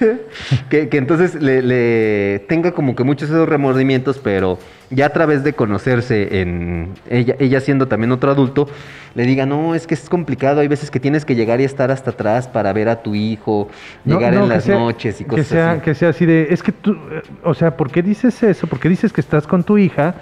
[0.70, 4.58] que, que entonces le, le tenga como que muchos esos remordimientos, pero
[4.94, 8.68] ya a través de conocerse en ella, ella siendo también otro adulto,
[9.14, 11.90] le diga, no, es que es complicado, hay veces que tienes que llegar y estar
[11.90, 13.68] hasta atrás para ver a tu hijo,
[14.04, 15.80] No, llegar no, en que las sea- noches y que cosas sea, así.
[15.82, 18.66] Que sea así de, es que tú, eh, o sea, ¿por qué dices eso?
[18.66, 20.14] ¿Por qué dices que estás con tu hija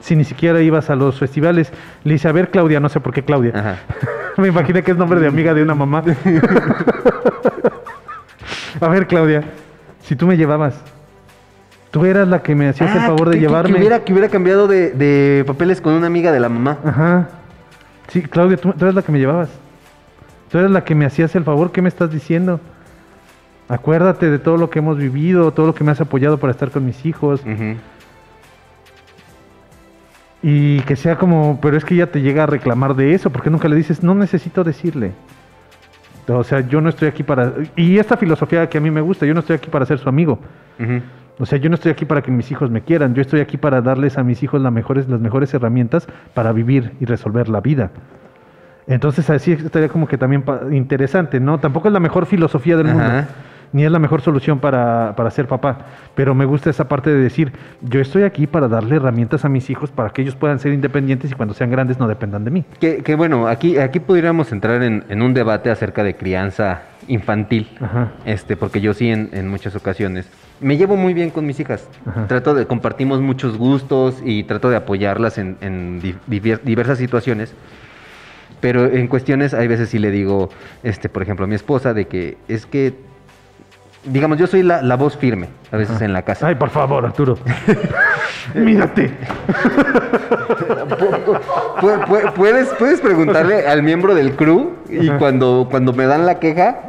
[0.00, 1.72] si ni siquiera ibas a los festivales?
[2.04, 3.80] Le dice, a ver, Claudia, no sé por qué Claudia.
[4.36, 6.04] Me imaginé que es nombre de amiga de una mamá.
[8.80, 9.42] a ver, Claudia,
[10.02, 10.80] si tú me llevabas,
[11.90, 13.72] tú eras la que me hacías el Ah, favor de que- llevarme.
[13.74, 16.78] Que hubiera, que hubiera cambiado de, de papeles con una amiga de la mamá.
[16.84, 17.28] Ajá.
[18.08, 19.48] Sí, Claudia, tú, tú eres la que me llevabas.
[20.50, 21.72] Tú eres la que me hacías el favor.
[21.72, 22.60] ¿Qué me estás diciendo?
[23.68, 26.70] Acuérdate de todo lo que hemos vivido, todo lo que me has apoyado para estar
[26.70, 27.42] con mis hijos.
[30.42, 33.50] Y que sea como, pero es que ella te llega a reclamar de eso, porque
[33.50, 35.12] nunca le dices, no necesito decirle.
[36.28, 37.52] O sea, yo no estoy aquí para...
[37.74, 40.08] Y esta filosofía que a mí me gusta, yo no estoy aquí para ser su
[40.08, 40.38] amigo.
[40.78, 41.00] Ujú.
[41.40, 43.56] O sea, yo no estoy aquí para que mis hijos me quieran, yo estoy aquí
[43.56, 47.60] para darles a mis hijos las mejores, las mejores herramientas para vivir y resolver la
[47.60, 47.90] vida.
[48.86, 51.58] Entonces así estaría como que también interesante, ¿no?
[51.58, 53.24] Tampoco es la mejor filosofía del mundo,
[53.70, 55.78] ni es la mejor solución para, para ser papá,
[56.14, 59.68] pero me gusta esa parte de decir, yo estoy aquí para darle herramientas a mis
[59.68, 62.64] hijos para que ellos puedan ser independientes y cuando sean grandes no dependan de mí.
[62.80, 67.68] Que, que bueno, aquí, aquí pudiéramos entrar en, en un debate acerca de crianza infantil,
[67.80, 68.12] Ajá.
[68.24, 70.30] este, porque yo sí en, en muchas ocasiones
[70.60, 71.88] me llevo muy bien con mis hijas.
[72.06, 72.26] Ajá.
[72.26, 77.52] Trato de compartimos muchos gustos y trato de apoyarlas en, diversas situaciones.
[78.60, 80.50] Pero en cuestiones, hay veces sí le digo,
[80.82, 82.92] este, por ejemplo, a mi esposa, de que es que,
[84.04, 86.04] digamos, yo soy la, la voz firme a veces Ajá.
[86.06, 86.48] en la casa.
[86.48, 87.38] Ay, por favor, Arturo.
[88.54, 89.12] Mírate.
[91.80, 95.18] Pu- pu- puedes, puedes preguntarle al miembro del crew y Ajá.
[95.18, 96.80] cuando, cuando me dan la queja.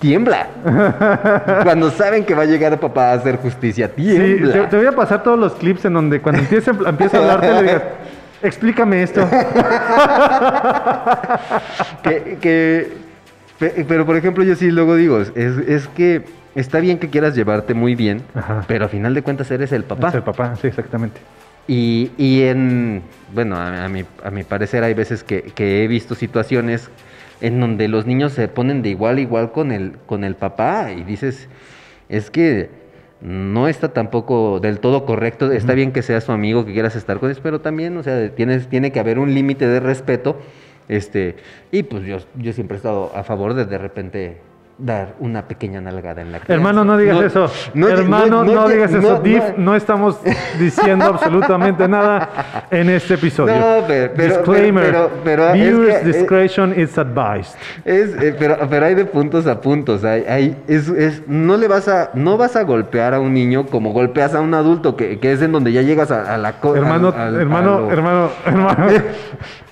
[0.00, 0.48] Tiembla.
[1.64, 4.52] cuando saben que va a llegar papá a hacer justicia, Sí, tiembla.
[4.52, 7.52] te, te voy a pasar todos los clips en donde cuando empiece, empieza a hablarte
[7.52, 7.82] le digas,
[8.42, 9.20] explícame esto.
[12.02, 12.92] que, que-
[13.58, 16.24] pe- pero por ejemplo, yo sí luego digo, es, es que
[16.54, 18.64] está bien que quieras llevarte muy bien, Ajá.
[18.66, 20.08] pero a final de cuentas eres el papá.
[20.08, 21.20] Es el papá, sí, exactamente.
[21.68, 25.88] Y, y en, bueno, a, a mi, a mi parecer hay veces que, que he
[25.88, 26.90] visto situaciones
[27.40, 30.92] en donde los niños se ponen de igual a igual con el, con el papá
[30.92, 31.48] y dices,
[32.08, 32.70] es que
[33.20, 37.18] no está tampoco del todo correcto, está bien que seas su amigo, que quieras estar
[37.18, 40.38] con él, pero también, o sea, tienes, tiene que haber un límite de respeto,
[40.88, 41.36] este,
[41.70, 44.38] y pues yo, yo siempre he estado a favor de de repente
[44.80, 46.54] dar una pequeña nalgada en la crianza.
[46.54, 47.50] Hermano, no digas eso.
[47.74, 49.12] no, Hermano, no, no, digas no, eso.
[49.12, 50.18] no, Div, no estamos
[50.58, 53.54] diciendo absolutamente nada en este episodio.
[53.56, 54.84] No, pero- pero- Disclaimer.
[54.86, 57.54] pero- pero- pero es Viewers que- eh, discretion is advised.
[57.84, 60.02] Es, eh, pero, pero hay de puntos a puntos.
[60.04, 63.66] Hay, hay- es, es- no le vas a, no vas a golpear a un niño
[63.66, 66.54] como golpeas a un adulto, que, que es en donde ya llegas a, a la
[66.54, 66.78] cosa.
[66.78, 68.86] Hermano, hermano, hermano, hermano.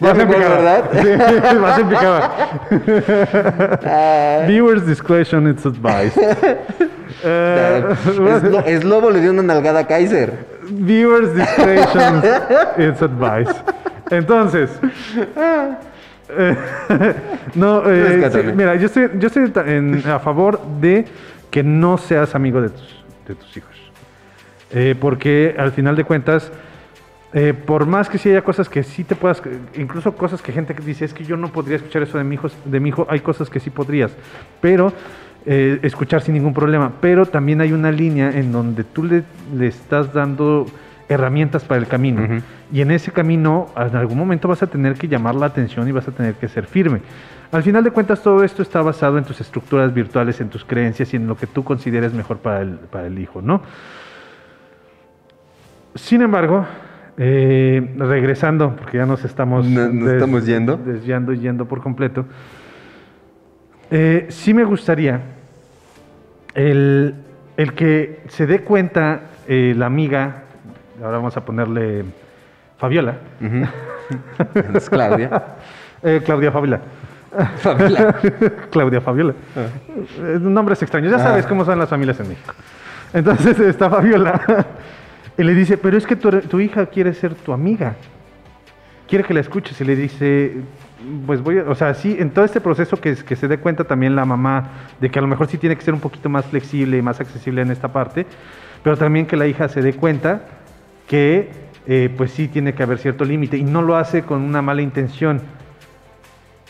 [0.00, 0.82] Ya Vas en picada.
[1.60, 2.30] vas en picada.
[4.46, 6.18] Viewers discretion is advised.
[7.24, 10.34] Eh, es, lo- es lobo le dio una nalgada a Kaiser.
[10.70, 12.22] Viewers discretion
[12.78, 13.56] is advised.
[14.10, 14.70] Entonces,
[16.28, 16.54] eh,
[17.56, 21.06] no, eh, sí, mira, yo estoy, yo estoy en- a favor de
[21.50, 23.74] que no seas amigo de tus, de tus hijos.
[24.70, 26.52] Eh, porque al final de cuentas,
[27.32, 29.42] eh, por más que sí haya cosas que sí te puedas,
[29.76, 32.48] incluso cosas que gente dice, es que yo no podría escuchar eso de mi hijo,
[32.64, 34.12] de mi hijo hay cosas que sí podrías,
[34.60, 34.92] pero
[35.46, 36.92] eh, escuchar sin ningún problema.
[37.00, 39.24] Pero también hay una línea en donde tú le,
[39.54, 40.66] le estás dando
[41.08, 42.24] herramientas para el camino.
[42.24, 42.42] Ujú.
[42.72, 45.92] Y en ese camino, en algún momento vas a tener que llamar la atención y
[45.92, 47.00] vas a tener que ser firme.
[47.50, 51.14] Al final de cuentas, todo esto está basado en tus estructuras virtuales, en tus creencias
[51.14, 53.62] y en lo que tú consideres mejor para el, para el hijo, ¿no?
[55.94, 56.66] Sin embargo,
[57.18, 60.76] eh, regresando, porque ya nos estamos, No- nos estamos yendo.
[60.76, 62.24] desviando y yendo por completo,
[63.90, 65.20] eh, sí me gustaría
[66.54, 67.14] el,
[67.56, 70.42] el que se dé cuenta eh, la amiga,
[71.02, 72.04] ahora vamos a ponerle
[72.76, 73.64] Fabiola, Ujú.
[74.76, 75.42] Es Claudia.
[76.02, 76.80] Eh, Claudia Fabiola.
[77.58, 78.14] Fabiola.
[78.70, 79.34] Claudia Fabiola.
[79.56, 81.10] Eh, Nombres extraños.
[81.12, 81.48] Ya sabes Ah.
[81.48, 82.54] cómo son las familias en México.
[83.12, 84.40] Entonces está Fabiola
[85.38, 87.94] y le dice, pero es que tu, hija quiere ser tu amiga.
[89.06, 89.80] Quiere que la escuches.
[89.80, 90.56] Y le dice,
[91.26, 91.70] pues voy a...
[91.70, 94.70] O sea, sí, en todo este proceso que, que se dé cuenta también la mamá
[95.00, 97.20] de que a lo mejor sí tiene que ser un poquito más flexible y más
[97.20, 98.26] accesible en esta parte,
[98.82, 100.42] pero también que la hija se dé cuenta
[101.06, 101.50] que
[101.86, 104.82] eh, pues sí tiene que haber cierto límite y no lo hace con una mala
[104.82, 105.40] intención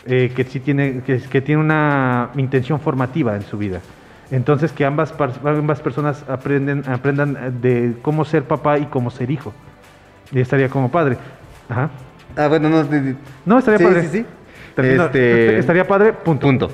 [0.05, 3.81] eh, que sí tiene, que tiene una intención formativa en su vida.
[4.31, 5.13] Entonces que ambas,
[5.43, 9.53] ambas personas aprenden, aprendan de cómo ser papá y cómo ser hijo.
[10.31, 11.17] Y estaría como padre.
[11.67, 11.89] Ajá.
[12.37, 12.85] Ah, bueno, no.
[13.45, 14.01] No, estaría sí, padre.
[14.03, 14.25] Sí, sí,
[14.75, 16.45] Termino- Este- Estaría padre, punto.
[16.45, 16.71] Punto.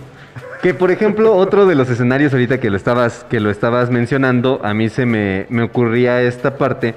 [0.62, 4.60] Que por ejemplo, otro de los escenarios ahorita que lo estabas, que lo estabas mencionando,
[4.64, 6.96] a mí se me, me ocurría esta parte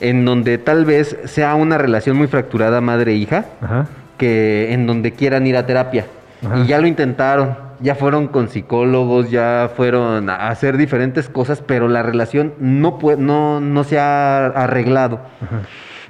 [0.00, 3.86] en donde tal vez sea una relación muy fracturada madre-hija, Ajá.
[4.16, 6.06] que en donde quieran ir a terapia.
[6.44, 6.58] Ajá.
[6.58, 11.88] Y ya lo intentaron, ya fueron con psicólogos, ya fueron a hacer diferentes cosas, pero
[11.88, 15.20] la relación no, no, no se ha arreglado.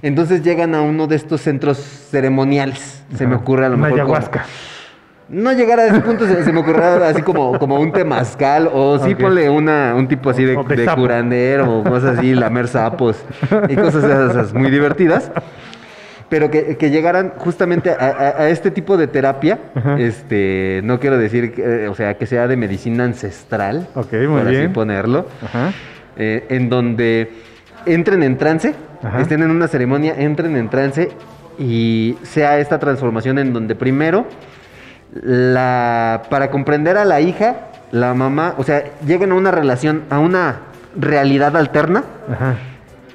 [0.02, 3.04] Entonces llegan a uno de estos centros ceremoniales.
[3.14, 4.00] Se me ocurre a lo mejor.
[4.00, 4.44] como- ayahuasca.
[5.28, 8.98] no llegar a ese punto, se, se me ocurrió así como, como un temazcal, o
[8.98, 9.20] sí Ok.
[9.20, 13.22] ponle una, un tipo así de, curandero, o cosas así, lamer sapos,
[13.68, 15.30] y cosas esas muy divertidas.
[16.29, 19.99] Pero que, que llegaran justamente a, a- a este tipo de terapia, Ajá.
[19.99, 24.43] este, no quiero decir, que, eh, o sea, que sea de medicina ancestral, Ok, muy
[24.43, 25.72] por así ponerlo, Ajá.
[26.18, 27.33] eh, en donde
[27.87, 29.20] entren en trance, Ajá.
[29.22, 31.09] estén en una ceremonia, entren en trance
[31.59, 34.26] y sea esta transformación en donde primero,
[35.14, 40.18] la, para comprender a la hija, la mamá, o sea, lleguen a una relación, a
[40.18, 40.57] una
[40.99, 42.57] realidad alterna Ajá.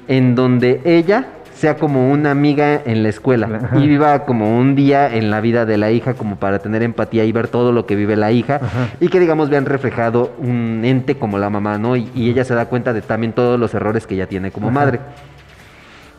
[0.08, 1.26] en donde ella
[1.64, 3.78] sea como una amiga en la escuela Ajá.
[3.78, 7.24] y viva como un día en la vida de la hija como para tener empatía
[7.24, 8.88] y ver todo lo que vive la hija Ajá.
[9.00, 11.96] y que digamos vean reflejado un ente como la mamá, ¿no?
[11.96, 14.66] Y, y ella se da cuenta de también todos los errores que ella tiene como
[14.68, 14.74] Ajá.
[14.74, 15.00] madre.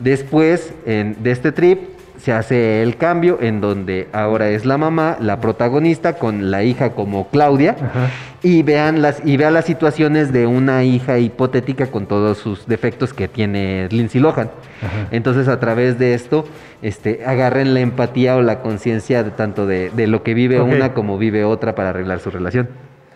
[0.00, 1.80] Después en- de este trip
[2.26, 6.90] se hace el cambio en donde ahora es la mamá, la protagonista, con la hija
[6.90, 8.08] como Claudia, Ajá.
[8.42, 13.14] y vean las, y vean las situaciones de una hija hipotética con todos sus defectos
[13.14, 14.50] que tiene Lindsay Lohan.
[14.82, 15.06] Ajá.
[15.12, 16.48] Entonces, a través de esto,
[16.82, 20.94] este, agarren la empatía o la conciencia de tanto de, de lo que vive una
[20.94, 22.66] como vive otra para arreglar su relación.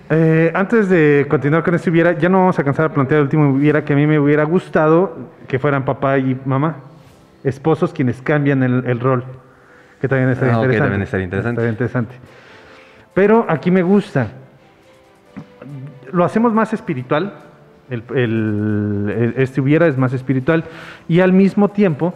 [0.08, 3.24] Eh, antes de continuar con este hubiera, ya no vamos a cansar de plantear el
[3.24, 5.16] último hubiera que a mí me hubiera gustado
[5.48, 6.76] que fueran papá y mamá,
[7.44, 9.24] esposos quienes cambian el, el rol,
[10.00, 10.82] que también estaría Ah, interesante.
[10.84, 11.60] también estaría interesante.
[11.60, 12.14] Estaría interesante.
[13.14, 14.28] Pero aquí me gusta.
[16.12, 17.34] Lo hacemos más espiritual.
[17.88, 20.64] El, el- el- este hubiera es más espiritual
[21.08, 22.14] y al mismo tiempo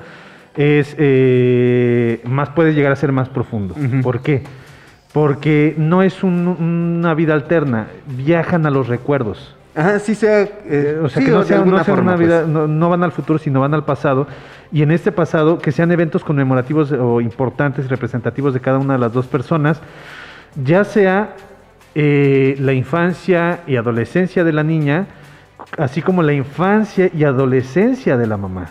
[0.56, 3.74] es eh, más puede llegar a ser más profundo.
[4.02, 4.42] ¿Por qué?
[5.12, 6.46] Porque no es un-
[7.00, 9.56] una vida alterna, viajan a los recuerdos.
[9.76, 10.42] Ajá, sí sea...
[10.42, 12.48] eh, Eh, o sea, sí, que no sea, una vida, pues.
[12.52, 14.28] no, no van al futuro, sino van al pasado.
[14.74, 18.98] Y en este pasado, que sean eventos conmemorativos o importantes, representativos de cada una de
[18.98, 19.80] las dos personas,
[20.62, 21.36] ya sea
[21.94, 25.06] eh, la infancia y adolescencia de la niña,
[25.78, 28.66] así como la infancia y adolescencia de la mamá.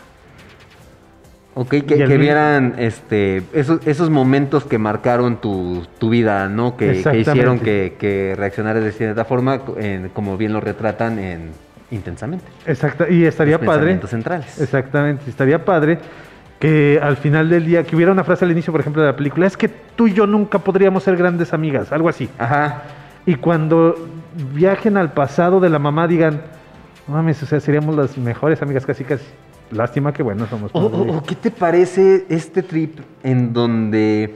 [1.56, 6.76] Ok, que, que vieran este, esos, esos momentos que marcaron tu, tu vida, ¿no?
[6.76, 11.52] Que, hicieron que, que reaccionaras de cierta forma, en- como bien lo retratan en
[11.92, 12.46] Intensamente.
[12.66, 14.00] Exacto, y estaría Los padre.
[14.08, 14.60] centrales.
[14.60, 16.00] Exactamente, estaría padre
[16.60, 19.16] que al final del día, que hubiera una frase al inicio, por ejemplo, de la
[19.16, 22.30] película, es que tú y yo nunca podríamos ser grandes amigas, algo así.
[22.40, 22.84] Ajá.
[23.26, 23.96] Y cuando
[24.54, 26.42] viajen al pasado de la mamá digan,
[27.08, 29.26] mames, o sea, seríamos las mejores amigas casi casi.
[29.72, 30.72] Lástima que bueno, somos.
[30.74, 34.36] O, o- o qué te parece este trip en donde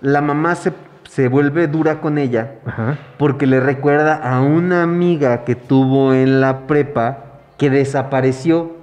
[0.00, 0.72] la mamá se,
[1.08, 2.98] se vuelve dura con ella Ajá.
[3.18, 7.24] porque le recuerda a una amiga que tuvo en la prepa
[7.56, 8.76] que desapareció,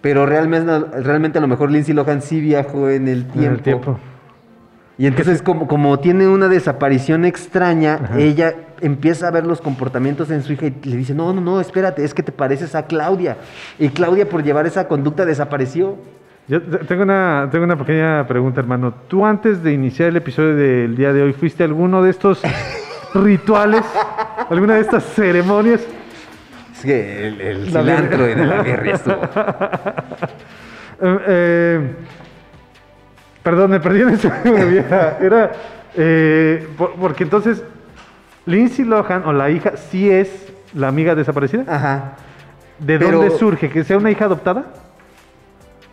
[0.00, 0.72] pero realmente,
[1.02, 3.54] realmente a lo mejor Lindsay Lohan sí viajó en el En tiempo.
[3.56, 3.98] el tiempo.
[4.96, 8.18] Y entonces como, como tiene una desaparición extraña, Ajá.
[8.20, 11.60] ella empieza a ver los comportamientos en su hija y le dice, no, no, no,
[11.60, 13.36] espérate, es que te pareces a Claudia.
[13.80, 15.96] Y Claudia por llevar esa conducta desapareció.
[16.46, 18.92] Yo te- tengo una, tengo una pequeña pregunta, hermano.
[19.08, 22.42] ¿Tú antes de iniciar el episodio del día de hoy fuiste a alguno de estos
[23.14, 23.82] rituales?
[24.50, 25.80] ¿Alguna de estas ceremonias?
[26.74, 29.16] Es que el, el La cilantro y de la birria estuvo.
[31.02, 31.90] Eh, eh,
[33.42, 35.52] perdón, me perdí en ese era, era
[35.96, 37.64] eh, por- porque entonces
[38.46, 41.64] Lindsay Lohan o la hija sí es la amiga desaparecida.
[41.66, 42.12] Ajá.
[42.78, 43.68] ¿De Pero- dónde surge?
[43.70, 44.66] ¿Que sea una hija adoptada?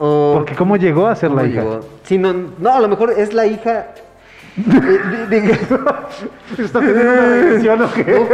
[0.04, 1.62] O- Porque cómo llegó a ser la ¿Cómo hija.
[1.62, 1.80] llegó?
[2.06, 3.89] Sí, no, no, a lo mejor es la hija.
[4.56, 5.38] de-
[6.58, 8.28] ¿Está teniendo una regresión o qué?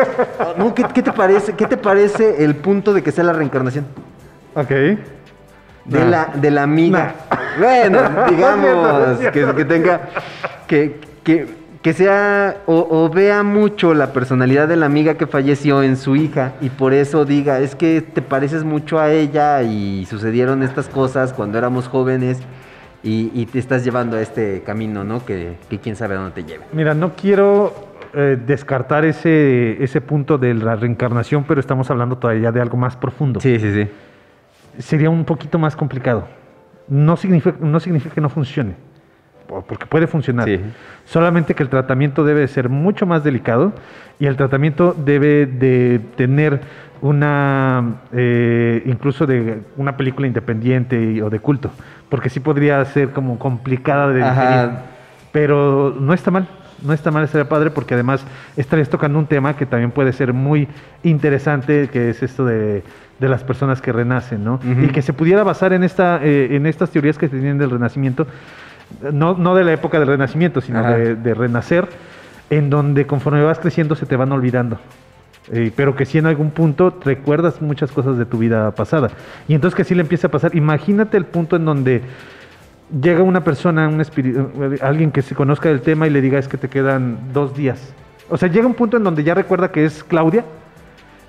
[0.58, 1.54] No, no, ¿qué, qué te parece?
[1.54, 3.86] ¿Qué te parece el punto de que sea la reencarnación?
[4.56, 4.70] Ok.
[4.70, 4.98] De,
[6.00, 6.06] Nah.
[6.06, 7.16] la, de la amiga.
[7.60, 8.00] Bueno,
[8.30, 10.02] digamos, que, que tenga.
[10.68, 11.48] Que, que,
[11.88, 12.64] que sea.
[12.66, 16.54] O, o vea mucho la personalidad de la amiga que falleció en su hija.
[16.60, 19.62] Y por eso diga, es que te pareces mucho a ella.
[19.64, 22.42] Y sucedieron estas cosas cuando éramos jóvenes.
[23.04, 25.24] Y, y te estás llevando a este camino, ¿no?
[25.26, 26.66] Que, que quién sabe a dónde te lleve.
[26.74, 27.74] Mira, no quiero
[28.14, 32.98] eh, descartar ese, ese punto de la reencarnación, pero estamos hablando todavía de algo más
[32.98, 33.40] profundo.
[33.40, 33.88] Sí, sí, sí.
[34.80, 36.28] Sería un poquito más complicado.
[36.90, 38.76] no significa, no significa que no funcione,
[39.48, 40.46] porque puede funcionar.
[41.06, 43.74] Solamente que el tratamiento debe de ser mucho más delicado
[44.20, 46.62] y el tratamiento debe de tener
[47.02, 51.72] una, eh, incluso de una película independiente y- o de culto,
[52.10, 54.70] porque sí podría ser como complicada de digerir.
[55.32, 56.48] Pero no está mal,
[56.84, 58.26] no está mal estaría padre porque además
[58.56, 60.68] estarías tocando un tema que también puede ser muy
[61.04, 62.84] interesante, que es esto de,
[63.20, 64.60] de las personas que renacen, ¿no?
[64.84, 67.70] Y que se pudiera basar en, esta, eh, en estas teorías que se tienen del
[67.72, 68.26] renacimiento,
[69.12, 71.88] no, no de la época del renacimiento, sino de, de renacer,
[72.50, 74.80] en donde conforme vas creciendo se te van olvidando.
[75.52, 79.12] Eh, pero que si en algún punto recuerdas muchas cosas de tu vida pasada.
[79.48, 80.56] Y entonces que sí le empieza a pasar.
[80.56, 82.02] Imagínate el punto en donde
[83.02, 86.48] llega una persona, un eh, alguien que se conozca del tema y le diga es
[86.48, 87.94] que te quedan dos días.
[88.30, 90.44] O sea, llega un punto en donde ya recuerda que es Claudia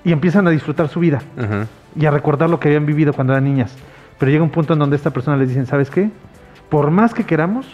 [0.03, 1.67] y empiezan a disfrutar su vida Ajá.
[1.95, 3.73] y a recordar lo que habían vivido cuando eran niñas.
[4.17, 6.09] Pero llega un punto en donde esta persona les dicen, ¿sabes qué?
[6.69, 7.67] Por más que queramos,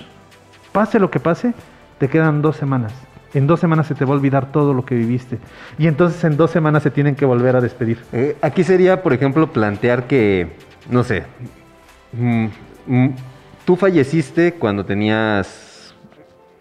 [0.72, 1.54] pase lo que pase,
[1.98, 2.94] te quedan dos semanas.
[3.34, 5.40] En dos semanas se te va a olvidar todo lo que viviste.
[5.78, 8.00] Y entonces en dos semanas se tienen que volver a despedir.
[8.14, 10.54] Eh, aquí sería, por ejemplo, plantear que,
[10.90, 11.24] no sé,
[12.14, 12.46] mm,
[12.88, 13.10] mm,
[13.66, 15.94] tú falleciste cuando tenías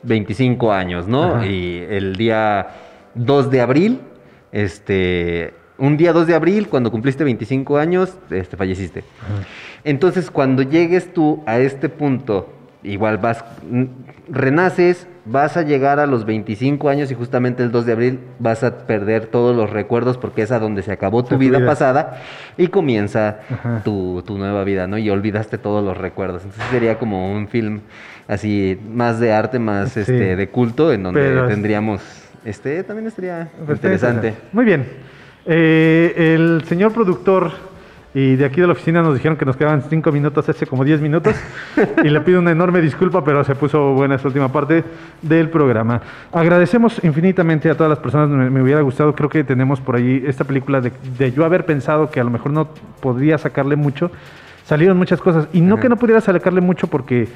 [0.02, 1.36] 25 años, ¿no?
[1.36, 1.46] Ajá.
[1.46, 2.66] Y el día
[3.14, 4.00] 2 de abril,
[4.50, 9.04] este, un día 2 de abril, cuando cumpliste 25 años, este, falleciste.
[9.84, 12.52] Entonces, cuando llegues tú a este punto,
[12.82, 13.44] igual vas,
[14.28, 18.62] renaces, vas a llegar a los 25 años y justamente el 2 de abril vas
[18.62, 21.66] a perder todos los recuerdos porque es a donde se acabó tu vida, vida.
[21.66, 22.20] pasada
[22.58, 23.40] y comienza
[23.84, 24.98] tu, tu nueva vida, ¿no?
[24.98, 26.42] Y olvidaste todos los recuerdos.
[26.44, 27.80] Entonces sería como un film
[28.28, 30.00] así, más de arte, más Sí.
[30.00, 32.02] este, de culto, en donde Pero tendríamos,
[32.44, 34.34] este, también estaría Pues interesante.
[34.52, 34.84] Muy bien.
[35.46, 37.52] Eh, el señor productor
[38.14, 40.84] y de aquí de la oficina nos dijeron que nos quedaban cinco minutos, hace como
[40.84, 41.34] 10 minutos.
[42.04, 44.84] y le pido una enorme disculpa, pero se puso buena esta última parte
[45.20, 46.00] del programa.
[46.32, 50.22] Agradecemos infinitamente a todas las personas, me, me hubiera gustado, creo que tenemos por ahí
[50.26, 52.68] esta película de, de yo haber pensado que a lo mejor no
[53.00, 54.12] podría sacarle mucho.
[54.64, 55.48] Salieron muchas cosas.
[55.52, 57.26] Y no que no pudiera sacarle mucho porque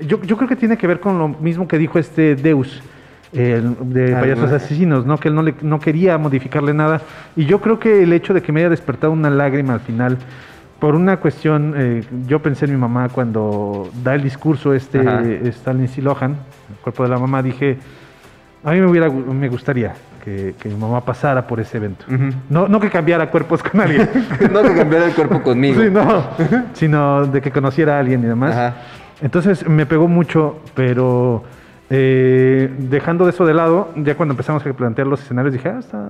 [0.00, 2.82] yo, yo creo que tiene que ver con lo mismo que dijo este Deus.
[3.32, 4.56] El de payasos no.
[4.56, 5.18] asesinos, ¿no?
[5.18, 7.00] Que él no, le, no quería modificarle nada.
[7.34, 10.18] Y yo creo que el hecho de que me haya despertado una lágrima al final,
[10.78, 15.22] por una cuestión, eh, yo pensé en mi mamá cuando da el discurso este Ajá.
[15.44, 17.78] Stalin Lohan, el cuerpo de la mamá, dije,
[18.62, 22.04] a mí me, hubiera, me gustaría que, que mi mamá pasara por ese evento.
[22.50, 24.08] No, no que cambiara cuerpos con alguien.
[24.52, 25.80] no que cambiara el cuerpo conmigo.
[25.80, 26.24] Sí, no,
[26.74, 28.52] sino de que conociera a alguien y demás.
[28.52, 28.74] Ajá.
[29.22, 31.44] Entonces me pegó mucho, pero
[31.88, 36.08] eh, dejando eso de lado, ya cuando empezamos a plantear los escenarios dije, ah, está,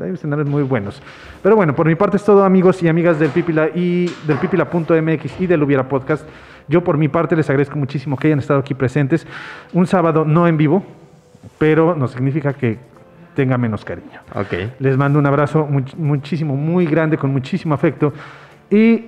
[0.00, 1.02] hay escenarios muy buenos.
[1.42, 5.40] Pero bueno, por mi parte es todo, amigos y amigas del Pipila y del Pipila.mx
[5.40, 6.26] y del Hubiera Podcast.
[6.68, 9.26] Yo por mi parte les agradezco muchísimo que hayan estado aquí presentes.
[9.72, 10.82] Un sábado no en vivo,
[11.58, 12.78] pero no significa que
[13.34, 14.20] tenga menos cariño.
[14.34, 14.54] Ok.
[14.78, 18.12] Les mando un abrazo much- muchísimo, muy grande, con muchísimo afecto.
[18.70, 19.04] Y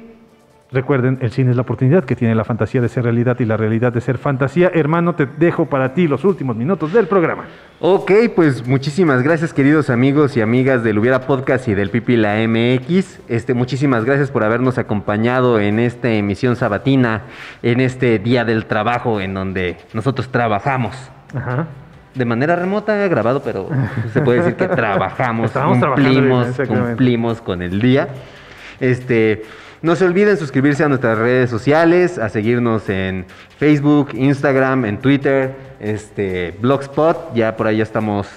[0.73, 3.57] recuerden, el cine es la oportunidad que tiene la fantasía de ser realidad y la
[3.57, 4.71] realidad de ser fantasía.
[4.73, 7.45] Hermano, te dejo para ti los últimos minutos del programa.
[7.81, 13.21] Ok, pues muchísimas gracias queridos amigos y amigas del Hubiera Podcast y del Pipila MX.
[13.29, 17.23] Este, muchísimas gracias por habernos acompañado en esta emisión sabatina,
[17.63, 20.95] en este día del trabajo en donde nosotros trabajamos.
[21.35, 21.67] Ajá.
[22.15, 23.69] De manera remota, grabado, pero
[24.13, 28.09] se puede decir que trabajamos, bien, cumplimos, cumplimos con el día.
[28.81, 29.43] Este,
[29.83, 33.25] no se olviden suscribirse a nuestras redes sociales, a seguirnos en
[33.59, 37.35] Facebook, Instagram, en Twitter, este, Blogspot.
[37.35, 38.29] Ya por ahí ya estamos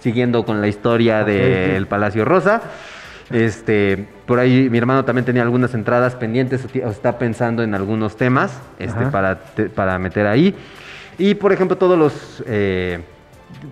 [0.00, 2.62] siguiendo con la historia del Palacio Rosa.
[3.30, 8.16] Este, por ahí mi hermano también tenía algunas entradas pendientes o está pensando en algunos
[8.16, 10.54] temas este, para, te- para meter ahí.
[11.18, 13.00] Y por ejemplo, todos los eh,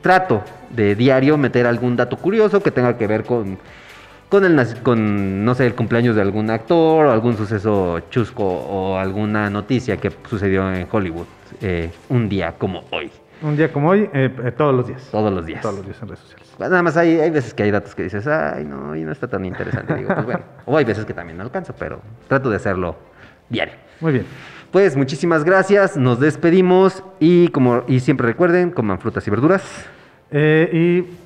[0.03, 3.57] trato de diario meter algún dato curioso que tenga que ver con,
[4.29, 8.99] con el con no sé el cumpleaños de algún actor o algún suceso chusco o
[8.99, 11.27] alguna noticia que sucedió en Hollywood
[11.61, 13.11] eh, un día como hoy
[13.43, 15.09] Un día como hoy, eh, eh, todos los días.
[15.13, 16.49] todos los días Todos los días en redes sociales.
[16.57, 19.13] Pues nada más hay, hay veces que hay datos que dices ay no y no
[19.13, 22.51] está tan interesante digo pues bueno o hay veces que también no alcanzo pero trato
[22.51, 22.97] de hacerlo
[23.49, 24.27] diario Muy bien.
[24.73, 29.63] pues muchísimas gracias nos despedimos y como y siempre recuerden coman frutas y verduras
[30.33, 31.17] Eh, y.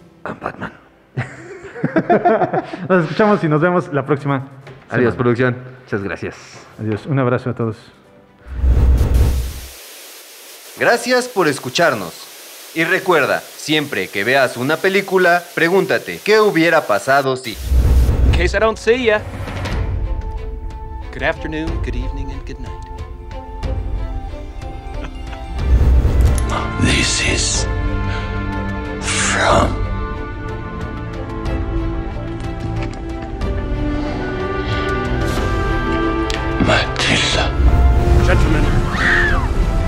[0.42, 0.72] Batman.
[2.88, 4.48] Nos escuchamos y nos vemos la próxima.
[4.88, 5.56] Adiós, producción.
[5.84, 6.36] Muchas gracias.
[6.80, 7.06] Adiós.
[7.06, 7.76] Un abrazo a todos.
[10.78, 12.30] Gracias por escucharnos.
[12.74, 17.56] Y recuerda, siempre que veas una película, pregúntate, ¿qué hubiera pasado si?
[18.32, 19.20] Case I don't see ya.
[21.12, 22.90] Good afternoon, good evening and good night.
[26.82, 27.66] This is
[29.00, 29.89] from
[36.70, 37.50] Matilda.
[38.24, 38.62] Gentlemen,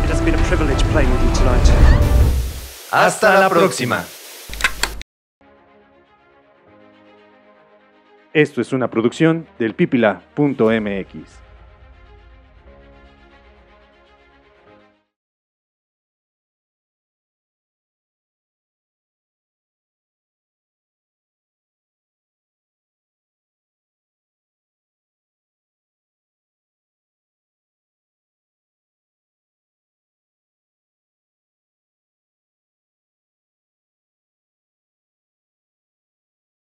[0.03, 1.71] it has been a privilege playing with you tonight.
[2.91, 4.05] Hasta la próxima.
[8.33, 11.42] Esto es una producción del pipila.mx.